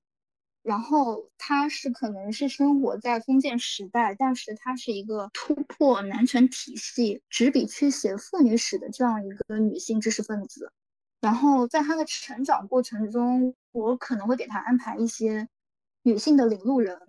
[0.64, 10.72] 然后她是可能是生活在封建时代，但是她是一个突破男权体系、执笔去写妇女史的这样一个女性知识分子。
[11.22, 15.48] 然后在她的成长过程中，我可能会给她安排一些
[16.02, 17.00] 女性的领路人，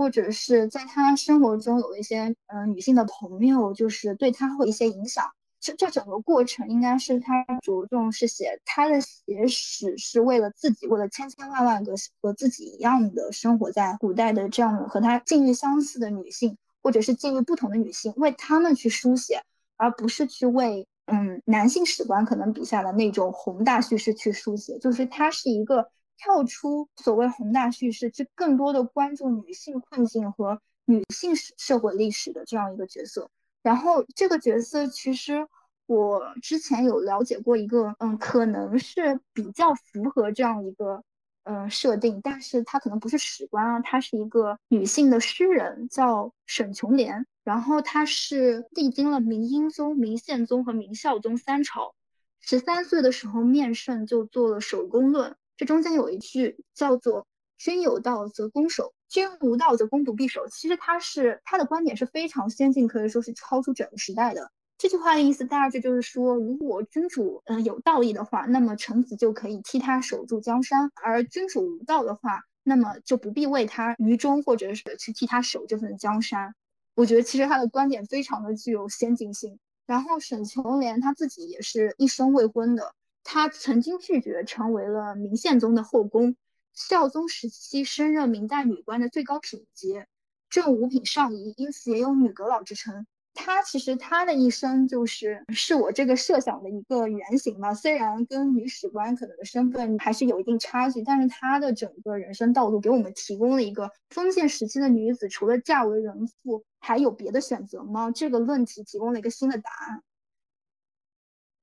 [0.00, 5.26] 或者是在他生活中有一些呃女性的朋友，就是对他会一些影响。
[5.60, 19.42] 这这整个过程应该是他着重是写他的写史是为了自己，为了千千万万个和自己一样的生活在古代的这样的和他境遇相似的女性，或者是境遇不同的女性，为他们去书写，
[19.76, 24.78] 而不是去为嗯男性史观可能笔下的那种宏大叙事去书写。
[24.78, 25.90] 就是他是一个
[26.22, 33.30] 跳出所谓宏大叙事，去更多的关注女性困境和女性社会历史的这样一个角色。
[33.62, 35.46] 然后这个角色其实
[35.86, 41.02] 我之前有了解过一个，嗯，可能是比较符合这样一个，
[41.44, 47.26] 嗯，设定，但是她可能不是史官啊，她是一个女性的诗人，叫沈琼莲。
[47.44, 51.94] 然后她是历经了明英宗、明宪宗和明孝宗三朝，
[52.40, 55.30] 十三岁的时候面圣就做了《守宫论》，
[55.60, 57.26] 这中间有一句叫做
[57.58, 58.94] “君有道则攻守”。
[59.10, 60.48] 君无道则攻独必守。
[60.48, 64.50] 其实他是他的观点是非常先进，可以说是超出整个时代的。
[64.78, 76.54] 这句话的意思大致就是说，如果君主嗯有道义的话，那么臣子就可以替他守住江山；而君主无道的话，那么就不必为他愚忠，或者是去替他守这份江山。
[76.94, 79.58] 我觉得其实他的观点非常的具有先进性。
[79.84, 86.36] 然后沈琼莲他自己也是一生未婚的，他曾经拒绝成为了明宪宗的后宫。
[86.72, 90.06] 孝宗时期升任明代女官的最高品阶，
[90.48, 93.06] 正五品上仪，因此也有女阁老之称。
[93.34, 97.74] 她其实她的一生就是是我这个设想的一个原型吧。
[97.74, 108.10] 虽然跟女史官可能的身份还是有一定差距，但是她的整个人生道路给我们提供了一个封建时期的女子除了嫁为人妇还有别的选择吗？
[108.10, 110.02] 这个论题提供了一个新的答案。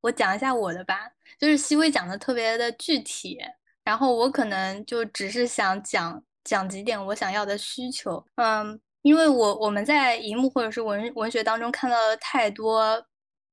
[0.08, 3.38] 我讲一下我的吧，就是西微讲的特别的具体。
[3.84, 13.06] 然后我可能就只是想讲讲几点我想要的需求，嗯，因为我我们在荧幕或者是文文学当中看到了太多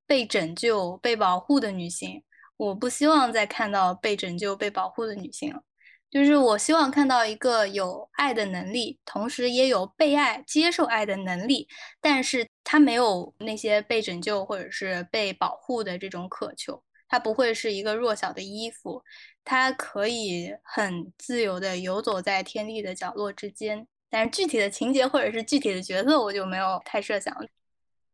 [0.07, 2.23] 被拯救、被保护的女性，
[2.57, 5.61] 我不希望再看到被拯救、被保护的女性了，
[6.09, 11.67] 就是我希望看到一个有爱的能力，同时也有被爱、接受爱的能力，
[11.99, 19.03] 但是她没有那些被拯救或者是被保护的这种渴求，她不会是一个弱小的依附。
[19.47, 27.47] 他可以很自由的游走在天地的角落之间，但是具体的情节或者是具体的角色，我就没有太设想了。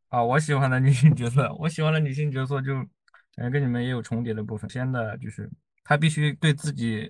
[0.09, 2.73] 啊，我喜欢的女性角色，我喜欢的女性角色就，
[3.33, 4.69] 感觉，跟你们也有重叠的部分。
[4.69, 5.49] 先的就是
[5.85, 7.09] 她必须对自己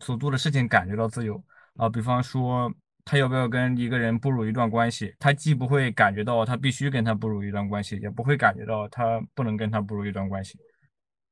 [0.00, 1.42] 所做的事情感觉到自由
[1.76, 2.72] 啊，比方说
[3.04, 10.58] 他要不要跟一个人步入一段关系，他既不会感觉到他必须跟他步入一段关系，也不会感觉到他不能跟他步入一段关系。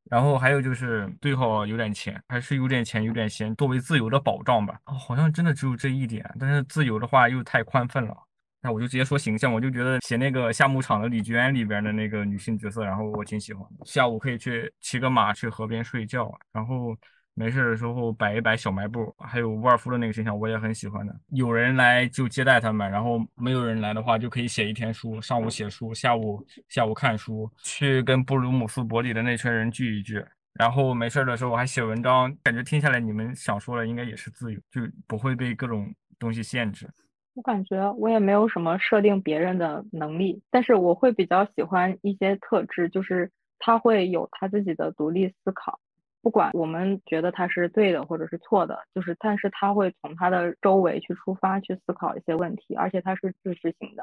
[0.08, 4.80] 然后还有就是最好有点钱，还是有点钱有点闲，作为自由的保障吧。
[4.86, 8.16] 哦，好像真的只有这一点，但是自由的话又太宽泛了。
[8.62, 13.68] 那我就直接说形象，我就觉得写那个夏牧场的李娟里边的那个女性角色，然后我挺喜欢。
[13.84, 16.96] 下午可以去骑个马去河边睡觉，然后。
[17.38, 21.14] 没事的时候摆一摆小卖部，还有沃尔夫的那个形象我也很喜欢的。
[21.28, 30.24] 有人来就接待他们，然后没有人来的话就可以写一天书，上午写书，下午下午看书，去跟布鲁姆斯伯里的那群人聚一聚。
[30.54, 36.88] 然后没事的时候我还写文章，感觉听下来你们想说的应该也是自由，就不会被各种东西限制。
[37.34, 45.78] 我感觉我也没有什么设定别人的能力，但是我会比较喜欢一些特质，就是他会有他自己的独立思考。
[46.26, 54.02] 不管我们觉得他是对的或者是错的，就是，但是他会从他的周围去出发去思考一些问题，而且他是知识型的，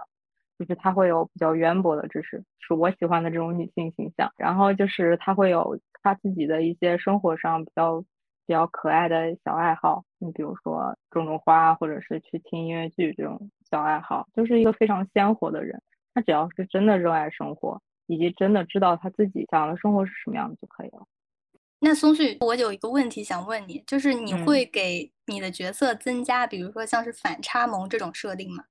[0.58, 4.32] 就是他会有比较渊博的知识，是我喜欢的这种女性形象。
[4.38, 8.00] 然后就是他会有他自己的一些生活上比较
[8.46, 15.82] 比较可爱的小爱好，你比如说种种花，或者是去听音乐剧这种小爱好，就是一个非常鲜活的人。
[16.14, 21.06] 他只要是真的热爱生活，以及真的知道他自己想要的生活是什么样的就可以了。
[21.86, 28.64] 那松旭，我有一个问题想问你，就是你会给你的角色增加，比如说像是反差萌这种设定吗？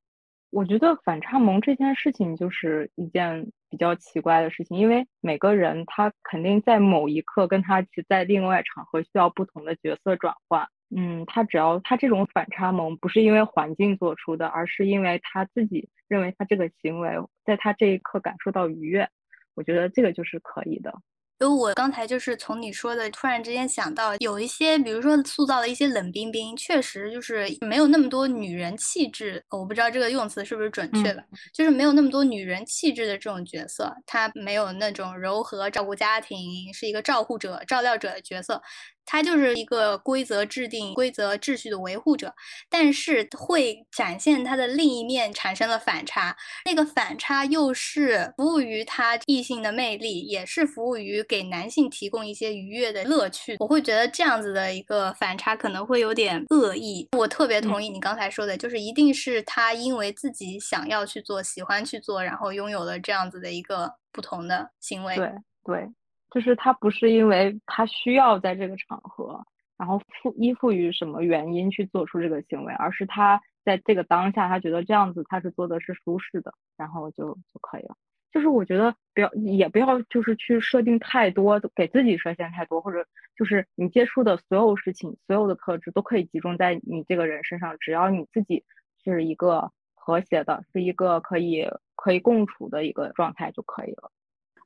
[0.48, 10.66] 我觉得反差萌这件事情就是一件比较奇怪的事情，因为每个人他肯定在某一刻跟他其在另外场合需要不同的角色转换。
[10.97, 17.10] 嗯，他只要他这种反差萌不是因为环境做出的，而是因为他自己认为他这个行为
[17.44, 19.06] 在他这一刻感受到愉悦，
[19.55, 20.94] 我觉得这个就是可以的。
[21.43, 29.44] 因为我刚才就是从你说的，突然之间想到有一些，比如说塑造的一些冷冰冰，确实就是没有那么多女人气质。
[29.51, 38.62] 我不知道这个用词是不是准确的，就是没有那么多女人气质的这种角色，她没有那种柔和照顾家庭，是一个照护者、照料者的角色。
[39.05, 42.35] 他就是一个规则制定、规则秩序的维护者，
[42.69, 46.37] 但是会展现他的另一面，产生了反差。
[46.65, 53.57] 那个反差又是服务于他异性的魅力，也是服务于给男性提供一些愉悦的乐趣。
[53.59, 57.09] 我会觉得这样子的一个反差可能会有点恶意。
[57.16, 65.16] 我特别同意你刚才说的，就是一定是他因为自己想要去做、喜欢去做，然后拥有了这样子的一个不同的行为。
[65.16, 65.31] 对
[65.65, 65.93] 对。
[66.32, 69.44] 就是他不是因为他需要在这个场合，
[69.76, 77.96] 然后附依附于什么原因去做出这个行为，而是他在这个当下，他觉得这样子他是做的是舒适的，然后就就可以了。
[78.32, 83.06] 就是我觉得不要也不要就是去设定太多，给自己设限太多，或者
[83.36, 88.64] 就是你接触的所有事情，所有的特质都可以集中在你这个人身上，只要你自己
[89.04, 94.10] 是一个和谐的，是一个可以可以共处的一个状态就可以了。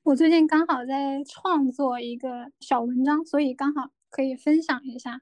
[0.07, 5.21] 我最近刚好在创作一个小文章，所以刚好可以分享一下。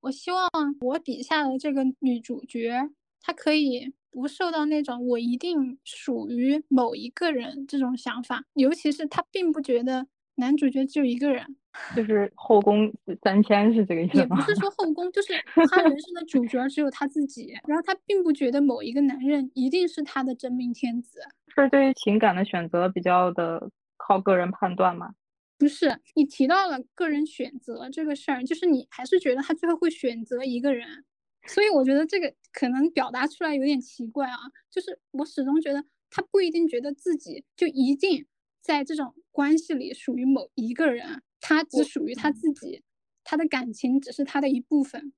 [0.00, 0.48] 我希望
[0.80, 2.88] 我笔下的这个女主角，
[3.20, 10.06] 她可以不受到那种我一定属于某一个人这种想法，尤其是她并不觉得
[10.36, 11.44] 男主角只有一个人，
[11.96, 12.88] 就是后宫
[13.24, 14.36] 三千是这个意思吗？
[14.38, 15.32] 也不是说后宫，就是
[15.68, 21.18] 她人生的主角 只有她自己，然后她并不觉得某一个男人一定是她的真命天子。
[21.56, 23.68] 是对于情感的选择比较的。
[24.06, 25.14] 靠个人判断吗？
[25.58, 31.04] 不是，你提到了个人选择这个事儿，就是你还是觉得他最后会选择一个人，
[31.48, 34.36] 所以我觉得这个可能表达出来有点奇怪啊。
[34.70, 38.26] 就是我始终觉得他不一定觉得自己就一定
[38.60, 42.82] 在这种关系里属于某一个人，他只属于他自己，
[43.24, 45.12] 他的感情只是他的一部分。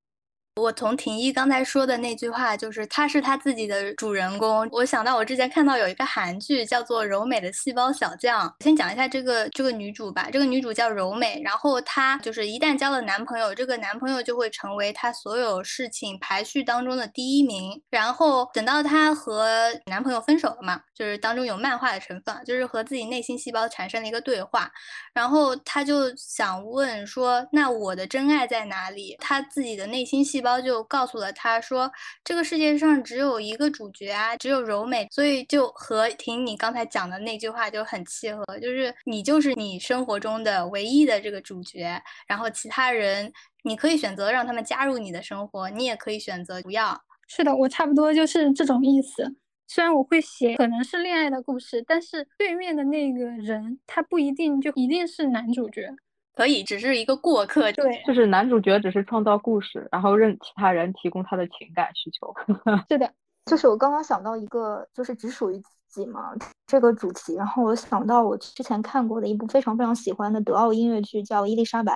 [0.59, 4.69] 我从婷一刚才说的那句话，就是他是他自己的主人公。
[4.73, 10.29] 我想到我之前看到有一个韩剧叫做《柔美的细胞小将》，先讲一下这个这个女主吧。
[10.33, 17.81] 这个女主叫柔美，然后她就是一旦交了男朋友，这个男朋友就会成为她所有事情排序当中的第一名。
[17.89, 24.69] 然后等到她和男朋友分手了嘛，就是当中有漫画的成分，就是和自己内心细胞产生了一个对话。
[25.15, 30.48] 然后她就想问说：“那我的真爱在哪里？”她自己的内心细胞。
[30.61, 31.91] 就告诉了他说，
[32.23, 43.33] 这个世界上只有一个主角啊，只有柔美，所以就和听你刚才讲的那句话就很契合，就是你就是你生活中的唯一的这个主角，然后其他人
[43.65, 47.03] 你可以选择让他们加入你的生活，你也可以选择不要。
[47.27, 49.37] 是的，我差不多就是这种意思。
[49.67, 55.95] 虽然我会写可能是恋爱的故事，但是对面的那个人他不一定就一定是男主角。
[56.39, 57.73] 可以，只是一个过客。
[57.73, 62.33] 对，就是男主角只是创造故事，然后任其他人提供他的情感需求。
[62.89, 63.11] 是的，
[63.47, 66.31] 就是我刚刚想到一个，就是只属于自己嘛
[66.69, 71.93] 这个主题，然后我想到我之前看过的一部非常非常喜欢的德奥音乐剧，叫《伊丽莎白》，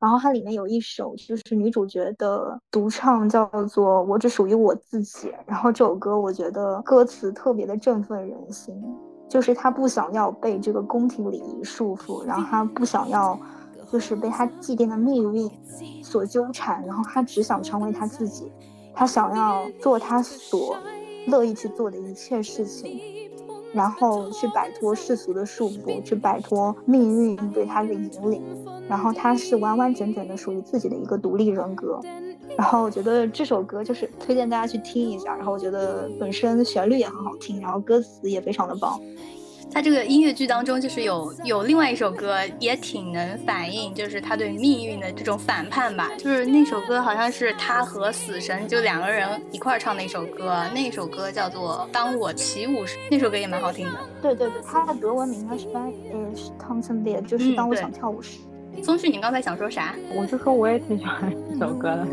[0.00, 5.28] 然后它里面有一首就是女主角的独唱，叫做《我只属于我自己》。
[5.46, 8.74] 然后这首歌我觉得歌词特别的振奋人心，
[9.28, 13.38] 就是她不想要被这个宫廷礼仪束缚，然后她不想要。
[13.90, 15.50] 就是被他既定的命运
[16.02, 18.50] 所纠缠，然后他只想成为他自己，
[18.94, 20.76] 他想要做他所
[21.26, 23.00] 乐意去做的一切事情，
[23.72, 28.42] 然后去摆脱世俗的束缚，去摆脱命运对他的引领，
[28.88, 32.00] 然后他是完完整整的属于自己的一个独立人格。
[32.56, 39.00] 然后我觉得这首歌就是推荐大家去听一下，然后我觉得本身旋律也很好听，然后歌词也非常的棒。
[39.72, 46.10] 他这个音乐剧当中，就是有有另外一首歌，也挺能反映，就是他对命运的这种反叛吧。
[46.16, 53.98] 就是那首歌好像是他和死神就两个人一块儿唱的一首歌，那首歌叫做《当我起舞时》，那首歌也蛮好听的。
[54.22, 58.38] 对对对，他的德文名它是翻呃是 Tanzen 就是当我想跳舞时。
[58.82, 59.94] 宗旭，你刚才想说啥？
[60.14, 62.06] 我就说我也挺喜欢这首歌的。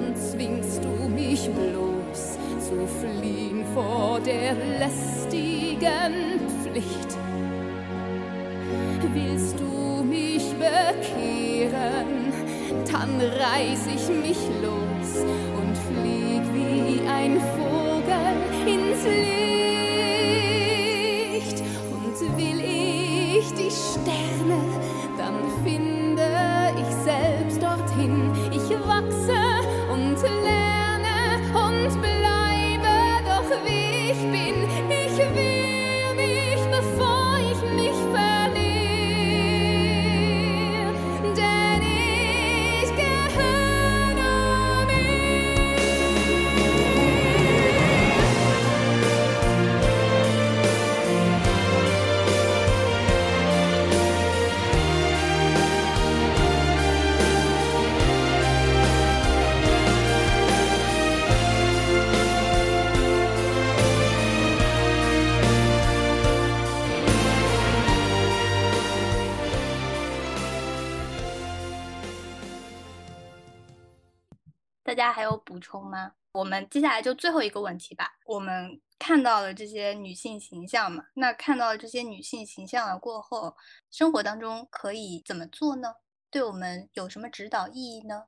[0.00, 7.18] Dann zwingst du mich bloß zu fliehen vor der lästigen Pflicht.
[9.12, 12.32] Willst du mich bekehren,
[12.90, 15.24] dann reiß ich mich los
[15.58, 18.36] und flieg wie ein Vogel
[18.66, 19.04] ins
[21.34, 21.58] Licht.
[21.92, 24.60] Und will ich die Sterne,
[25.18, 25.99] dann finde
[76.40, 78.06] 我们接下来就最后一个问题吧。
[78.24, 81.04] 我们看到了这些女性形象嘛？
[81.12, 83.54] 那看到这些女性形象了过后，
[83.90, 85.92] 生活当中可以怎么做呢？
[86.30, 88.24] 对我们有什么指导意义呢？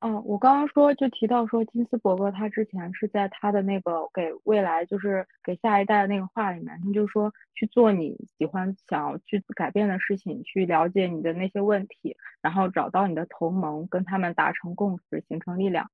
[0.00, 15.90] 嗯，我刚刚说就提到说金斯伯格他之前是在他的那个给未来就是给下一代的那个话里面，他就说去做你喜欢想要去改变的事情，去了解你的那些问题，然后找到你的同盟，跟他们达成共识，形成力量，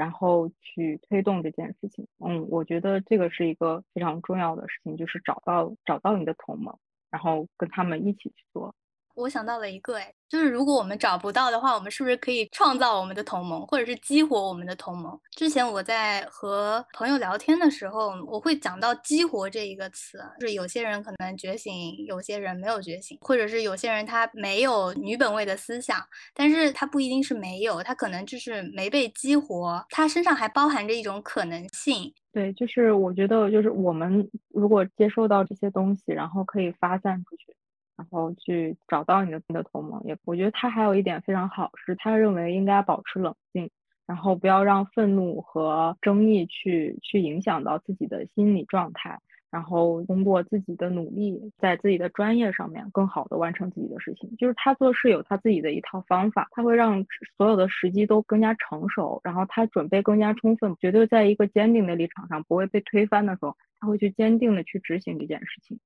[0.00, 2.06] 然后去推动这件事情。
[2.24, 6.74] 嗯，我觉得这个是一个非常重要的事情，就是找到找到你的同盟，
[7.10, 8.74] 然后跟他们一起去做。
[9.20, 15.18] 我想到了一个，哎，就是如果我们找不到的话，我们是不是可以创造我们的同盟，或者是激活我们的同盟？
[15.30, 25.98] 之前我在和朋友聊天的时候，我会讲到“激活”这一个词，就是有些人可能觉醒，有些人没有觉醒，或者是有些人他没有女本位的思想，
[26.34, 32.12] 但是他不一定是没有，他可能就是没被激活，他身上还包含着一种可能性。
[32.32, 37.56] 对，就是我觉得，就是我们如果接受到这些东西，然后可以发散出去。
[38.00, 43.68] 然后去找到你的你的同盟，也我觉得他还有一点非常好，是他认为应该保持冷静，
[44.06, 49.18] 然后不要让愤怒和争议去去影响到自己的心理状态，
[49.50, 54.34] 然后通过自己的努力，在自己的专业上面更好的完成自己的事情。
[54.38, 57.04] 就是他做事有他自己的一套方法，他会让
[57.36, 65.78] 所有的时机都更加成熟，然后他准备更加充分，绝对在一个坚定的立场上，不会被推翻的时候，他会去坚定的去执行这件事情。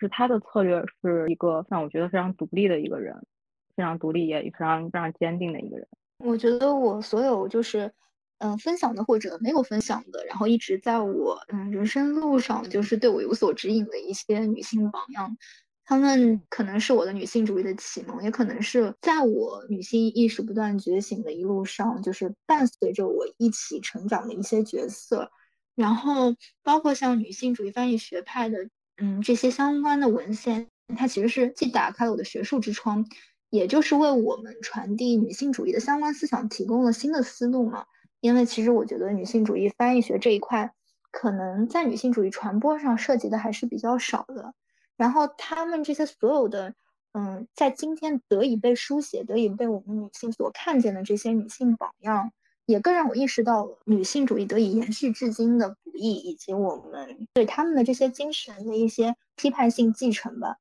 [0.00, 3.14] 是他的策略是一个让我觉得非常独立的一个人，
[3.76, 5.86] 非常独立也非常非常坚定的一个人。
[6.18, 7.92] 我觉得我所有就是
[8.38, 15.36] 嗯分享的或者没有分享的，然后一直在我嗯人生路上就是对我有所指引的一些女性榜样，
[15.84, 25.30] 她们可能是我的女性主义的启蒙，也可能是在我女性意识不断觉醒的一路上，就是伴随着我一起成长的一些角色。
[25.74, 28.68] 然后包括像女性主义翻译学派的。
[28.96, 33.04] 嗯，这些相关的文献，它其实是既打开了我的学术之窗，
[33.50, 37.86] 也就是为我们传递女性主义的相关思想提供了新的思路嘛。
[38.20, 40.72] 因为其实我觉得女性主义翻译学这一块，
[41.10, 44.54] 可能在女性主义传播上涉及的还是比较少的。
[44.96, 46.74] 然后他们这些所有的，
[47.12, 52.32] 嗯，在今天得以被书写、得以被我们女性所看见的这些女性榜样。
[52.66, 60.56] 也更让我意识到女性主义得以延续至今的不易，以及我们对他们的这些精神的一些批判性继承吧。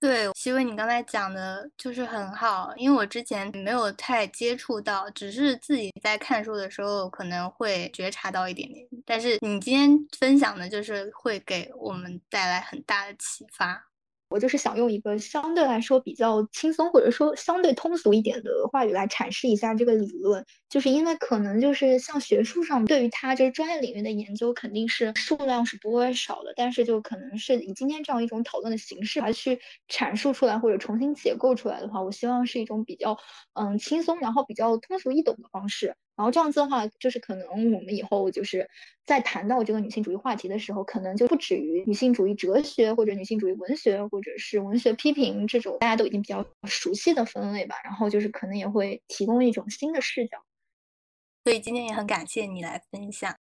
[0.00, 8.88] 对，希薇，你刚才讲的就是很好，因为我之前没有太接触到，只是自己在看书的时候可能会觉察到一点点。
[9.04, 13.89] 但是你今天分享的，就是会给我们带来很大的启发。
[14.30, 29.58] 我就是想用一个相对来说比较轻松或者说相对通俗一点的话语来阐释一下这个理论，就是因为可能就是像学术上对于它这个专业领域的研究肯定是数量是不会少的，但是就可能是以今天这样一种讨论的形式来去
[29.88, 33.18] 阐述出来或者重新解构出来的话，我希望是一种比较
[33.54, 35.96] 嗯轻松然后比较通俗易懂的方式。
[36.16, 38.68] 然后这样子的话，就是可能我们以后就是
[39.06, 47.76] 在谈到这个女性主义话题的时候，可能就不止于女性主义哲学或者女性主义文学或者是文学批评这种大家都已经比较熟悉的分类吧。
[47.82, 50.36] 然后就是可能也会提供一种新的视角。
[51.44, 53.34] 所以今天也很感谢你来分享，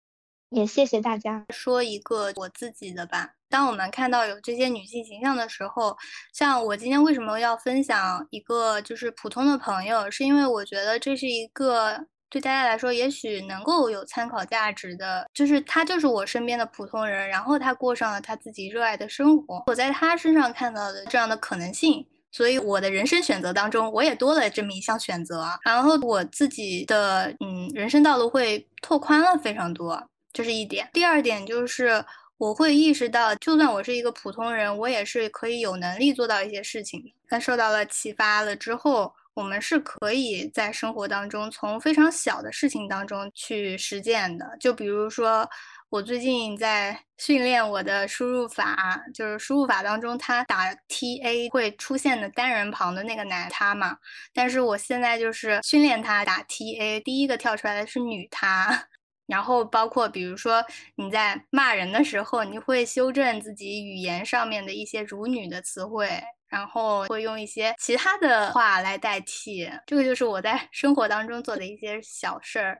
[0.52, 1.48] 也谢谢大家。
[1.50, 3.34] 说一个我自己的吧。
[3.50, 5.98] 当我们看到有这些女性形象的时候，
[6.32, 12.06] 像我今天为什么要分享一个就是普通的朋友，是因为我觉得这是一个。
[12.30, 19.64] 对大家来说，也许能够有参考价值的，就是他就是我身边的普通人，然后他过上了他自己热爱的生活。
[19.68, 25.48] 我在他身上看到的这样的可能性，所以我的人生选择当中，我也多了这么一项选择。
[25.64, 30.90] 然后我自己的嗯人生道路会拓宽了非常多，这是一点。
[30.92, 32.04] 第二点就是
[32.38, 37.14] 我会意识到，就算我是一个普通人，我也是可以有能力做到一些事情的。
[37.30, 39.14] 在受到了启发了之后。
[39.38, 45.48] 我们是可以在生活当中从非常小的事情当中去实践的，就比如说
[45.90, 53.96] 我最近在训练我的输入法，就是输入法当中它打 T A 会出现的单人旁的那个男他嘛，
[54.34, 58.88] 但是我现在就是训练它打 T A，第一个跳出来的是女他，
[59.28, 60.66] 然后包括比如说
[60.96, 66.10] 你在骂人的时候，你会修正自己语言上面的一些辱女的词汇。
[66.48, 72.80] 然后会用一些其他的话来代替，这个就是我在 生活当中做的一些小事儿。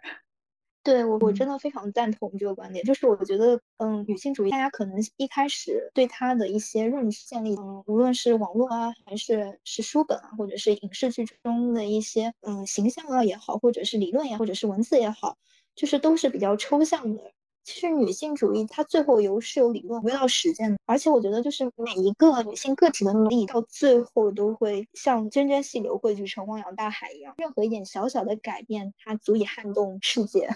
[0.84, 2.86] 对我，我真的非常赞同这个观点。
[2.86, 15.38] 就是我觉得，嗯，女性主义，大家可能一开始对它的一些认知建立，嗯，无论是网络啊，还是是书本啊，或者是影视剧中的一些，嗯，形象啊也好，或者是理论也，或者是文字也好，
[15.76, 17.34] 就是都是比较抽象的。
[17.68, 30.48] 其实女性主义它最后由是有理论回到实践的，而且我觉得就是每一个女性个体的努力到最后都会像涓涓细流汇聚成汪洋大海一样，任何一点小小的改变，它足以撼动世界。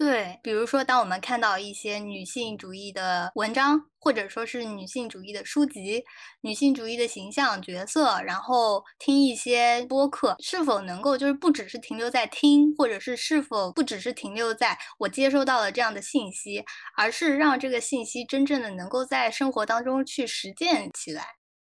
[0.00, 6.02] 对，比如说，当我们看到一些女性主义的文章，或者说是女性主义的书籍、
[6.40, 16.64] 女性主义的形象角色，然后听一些播客，是否能够就是不只是停留在听，或者是是否不只是停留在我接收到了这样的信息，
[16.96, 21.24] 而是让这个信息真正的能够在生活当中去实践起来。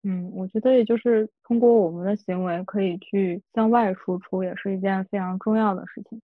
[0.03, 6.21] 嗯，我觉得也就是通过我们的行为可以去向外输出，也是一件非常重要的事情。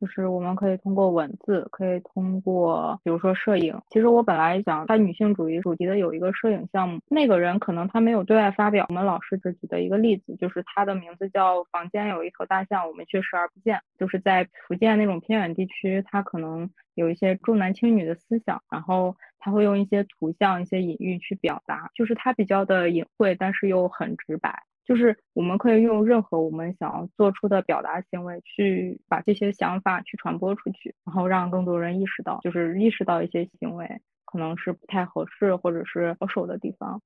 [0.00, 3.80] 就是我们可以通过文字，可以通过比如说摄影。
[3.90, 8.84] 其实我本来想在女性主义主题的有一个摄影项目，那个人可能他没有对外发表。
[8.88, 13.80] 我们老师只举的一个例子，就是他的名字叫“房间有一头大象，我们却视而不见”。
[13.98, 24.64] 就是在福建那种偏远地区，他可能有一些重男轻女的思想，然后他会用一些图像、一些隐喻去表达，就是他比较的隐晦，但是又很直白。
[24.84, 37.00] 就是我们可以用任何我们想要做出的表达行为，去把这些想法去传播出去，然后让更多人意识到，就是意识到一些行为可能是不太合适或者是保守的地方。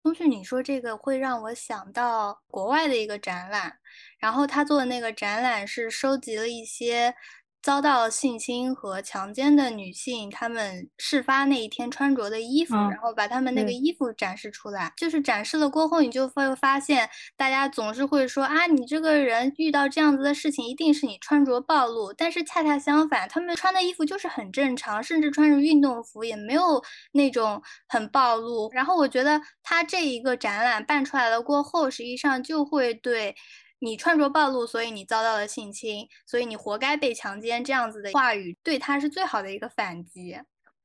[0.00, 3.78] 东旭，你说这个会让我想到国外的一个展览，
[4.20, 7.12] 然后他做的那个展览是收集了一些。
[7.60, 14.92] 遭到性侵和强奸的女性，她们事发那一天穿着的衣服，然后把她们那个衣服展示出来。
[14.96, 22.12] 就是展示了过后，你就会发现，大家总是会说啊，你这个人遇到这样子的事情，一定是你穿着暴露。
[22.12, 26.82] 但是恰恰相反，她们穿的衣服就是很正常，甚至穿着运动服也没有
[27.12, 28.70] 那种很暴露。
[28.72, 33.34] 然后我觉得他这一个展览办出来了过后，实际上就会对。
[33.80, 37.62] 你穿着暴露，所以你遭到了性侵，所以你活该被强奸。
[37.62, 40.36] 这样子的话语对他是最好的一个反击。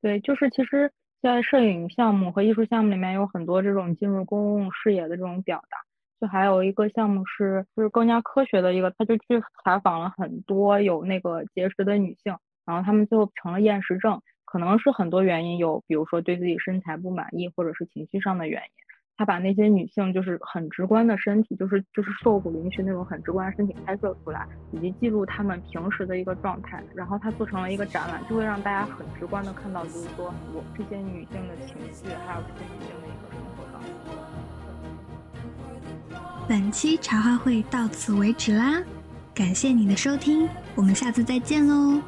[0.01, 0.91] 对，就是其实，
[1.21, 5.77] 在摄影项目和艺术项目里面有很多这种进入公共视野的这种表达。
[6.21, 18.67] 就还有一个项目是，就是更加科学的一个，他就去采访了很多有那个结石的女性，然后他们最后成了厌食症，可能是很多原因，有比如说对自己身材不满意，或者是情绪上的原因。
[19.15, 33.87] 他把那些女性就是很直观的身体，就是就是瘦骨嶙峋那种很直观的身体拍摄出来，以及记录她们平时的一个状态，然后他做成了一个展览，就会让大家很直观的看到，就是说我这些女性的情绪，还有这些女性的一个生活状态。
[36.47, 38.81] 本期茶话会到此为止啦，
[39.33, 42.01] 感谢你的收听，我们下次再见喽。